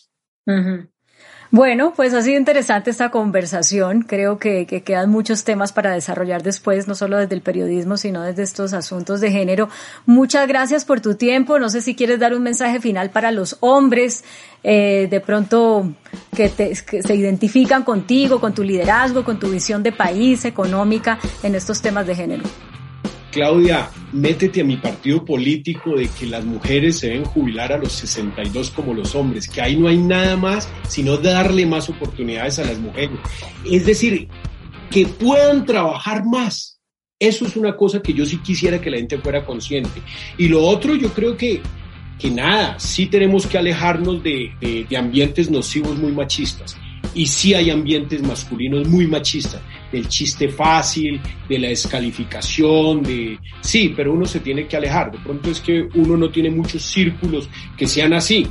Bueno, 1.51 1.93
pues 1.95 2.13
ha 2.13 2.23
sido 2.23 2.39
interesante 2.39 2.91
esta 2.91 3.11
conversación. 3.11 4.03
Creo 4.03 4.39
que, 4.39 4.67
quedan 4.67 5.11
muchos 5.11 5.45
temas 5.45 5.73
para 5.73 5.93
desarrollar 5.93 6.43
después, 6.43 6.89
no 6.89 6.95
solo 6.95 7.17
desde 7.19 7.35
el 7.35 7.41
periodismo, 7.41 7.97
sino 7.97 8.23
desde 8.23 8.43
estos 8.43 8.73
asuntos 8.73 9.21
de 9.21 9.31
género. 9.31 9.69
Muchas 10.07 10.49
gracias 10.49 10.85
por 10.85 11.01
tu 11.01 11.15
tiempo. 11.15 11.59
No 11.59 11.69
sé 11.69 11.83
si 11.83 11.95
quieres 11.95 12.19
dar 12.19 12.35
un 12.35 12.43
mensaje 12.43 12.81
final 12.81 13.11
para 13.11 13.31
los 13.31 13.59
hombres, 13.61 14.25
eh, 14.65 15.07
de 15.09 15.21
pronto 15.21 15.93
que, 16.35 16.51
que 16.51 17.03
se 17.03 17.15
identifican 17.15 17.85
contigo, 17.85 18.41
con 18.41 18.53
tu 18.53 18.65
liderazgo, 18.65 19.25
con 19.25 19.39
tu 19.39 19.49
visión 19.49 19.83
de 19.83 19.93
país, 19.93 20.45
económica, 20.45 21.19
en 21.43 21.55
estos 21.55 21.81
temas 21.81 22.07
de 22.07 22.15
género. 22.17 22.43
Claudia, 23.37 23.91
métete 24.15 24.63
a 24.63 24.65
mi 24.65 24.79
partido 24.79 25.23
político 25.23 25.95
de 25.95 26.09
que 26.09 26.25
las 26.25 26.43
mujeres 26.43 26.99
se 26.99 27.09
deben 27.09 27.25
jubilar 27.25 27.71
a 27.71 27.77
los 27.77 27.93
62 27.93 28.71
como 28.71 28.95
los 28.95 29.15
hombres, 29.15 29.47
que 29.47 29.61
ahí 29.61 29.77
no 29.77 29.89
hay 29.89 29.99
nada 29.99 30.39
más 30.39 30.71
sino 30.89 31.19
darle 31.19 31.67
más 31.67 31.91
oportunidades 31.91 32.59
a 32.61 32.65
las 32.65 32.79
mujeres. 32.79 33.19
Es 33.71 33.85
decir, 33.85 34.27
que 34.91 35.05
puedan 35.05 35.67
trabajar 35.67 36.25
más. 36.25 36.81
Eso 37.19 37.45
es 37.45 37.57
una 37.57 37.77
cosa 37.77 38.01
que 38.01 38.15
yo 38.15 38.25
sí 38.25 38.39
quisiera 38.39 38.81
que 38.81 38.91
la 38.91 38.97
gente 38.97 39.19
fuera 39.19 39.45
consciente. 39.45 40.01
Y 40.39 40.49
lo 40.49 40.63
otro, 40.63 40.95
yo 40.95 41.13
creo 41.13 41.37
que, 41.37 41.61
que 42.19 42.31
nada, 42.31 42.79
sí 42.79 43.05
tenemos 43.05 43.47
que 43.47 43.59
alejarnos 43.59 44.23
de, 44.23 44.51
de, 44.63 44.87
de 44.89 44.97
ambientes 44.97 45.51
nocivos 45.51 45.99
muy 45.99 46.13
machistas 46.13 46.79
y 47.17 47.27
sí 47.27 47.55
hay 47.55 47.71
ambientes 47.71 48.23
masculinos 48.23 48.87
muy 48.87 49.07
machistas, 49.07 49.63
del 49.91 50.07
chiste 50.07 50.49
fácil, 50.49 51.19
de 51.49 51.59
la 51.59 51.69
descalificación, 51.69 53.03
de... 53.03 53.39
Sí, 53.63 53.95
pero 53.97 54.13
uno 54.13 54.27
se 54.27 54.41
tiene 54.41 54.67
que 54.67 54.77
alejar. 54.77 55.11
De 55.11 55.19
pronto 55.19 55.51
es 55.51 55.61
que 55.61 55.89
uno 55.95 56.19
no 56.19 56.29
tiene 56.29 56.51
muchos 56.51 56.83
círculos 56.83 57.49
que 57.77 57.87
sean 57.87 58.13
así, 58.13 58.47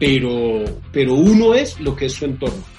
pero, 0.00 0.64
pero 0.90 1.14
uno 1.14 1.54
es 1.54 1.78
lo 1.80 1.94
que 1.94 2.06
es 2.06 2.12
su 2.14 2.24
entorno. 2.24 2.77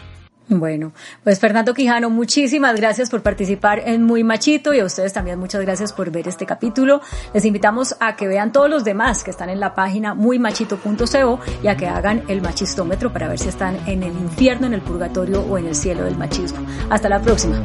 Bueno, 0.50 0.94
pues 1.24 1.40
Fernando 1.40 1.76
Quijano, 1.76 2.10
muchísimas 2.10 2.76
gracias 2.76 3.12
por 3.12 3.22
participar 3.22 3.84
en 3.86 4.04
Muy 4.04 4.24
Machito 4.24 4.74
y 4.74 4.80
a 4.80 4.86
ustedes 4.86 5.14
también 5.14 5.38
muchas 5.38 5.62
gracias 5.62 5.94
por 5.94 6.10
ver 6.10 6.28
este 6.28 6.48
capítulo. 6.48 7.02
Les 7.36 7.46
invitamos 7.46 7.96
a 8.00 8.16
que 8.16 8.28
vean 8.28 8.52
todos 8.52 8.68
los 8.68 8.84
demás 8.84 9.24
que 9.24 9.30
están 9.30 9.50
en 9.50 9.60
la 9.60 9.76
página 9.76 10.16
muymachito.co 10.16 11.40
y 11.62 11.68
a 11.68 11.78
que 11.78 11.86
hagan 11.86 12.24
el 12.30 12.42
machistómetro 12.42 13.14
para 13.14 13.28
ver 13.28 13.38
si 13.38 13.48
están 13.48 13.78
en 13.88 14.02
el 14.02 14.12
infierno, 14.12 14.66
en 14.66 14.74
el 14.74 14.82
purgatorio 14.82 15.42
o 15.42 15.60
en 15.60 15.68
el 15.68 15.76
cielo 15.76 16.04
del 16.04 16.18
machismo. 16.18 16.66
Hasta 16.90 17.10
la 17.10 17.22
próxima. 17.22 17.62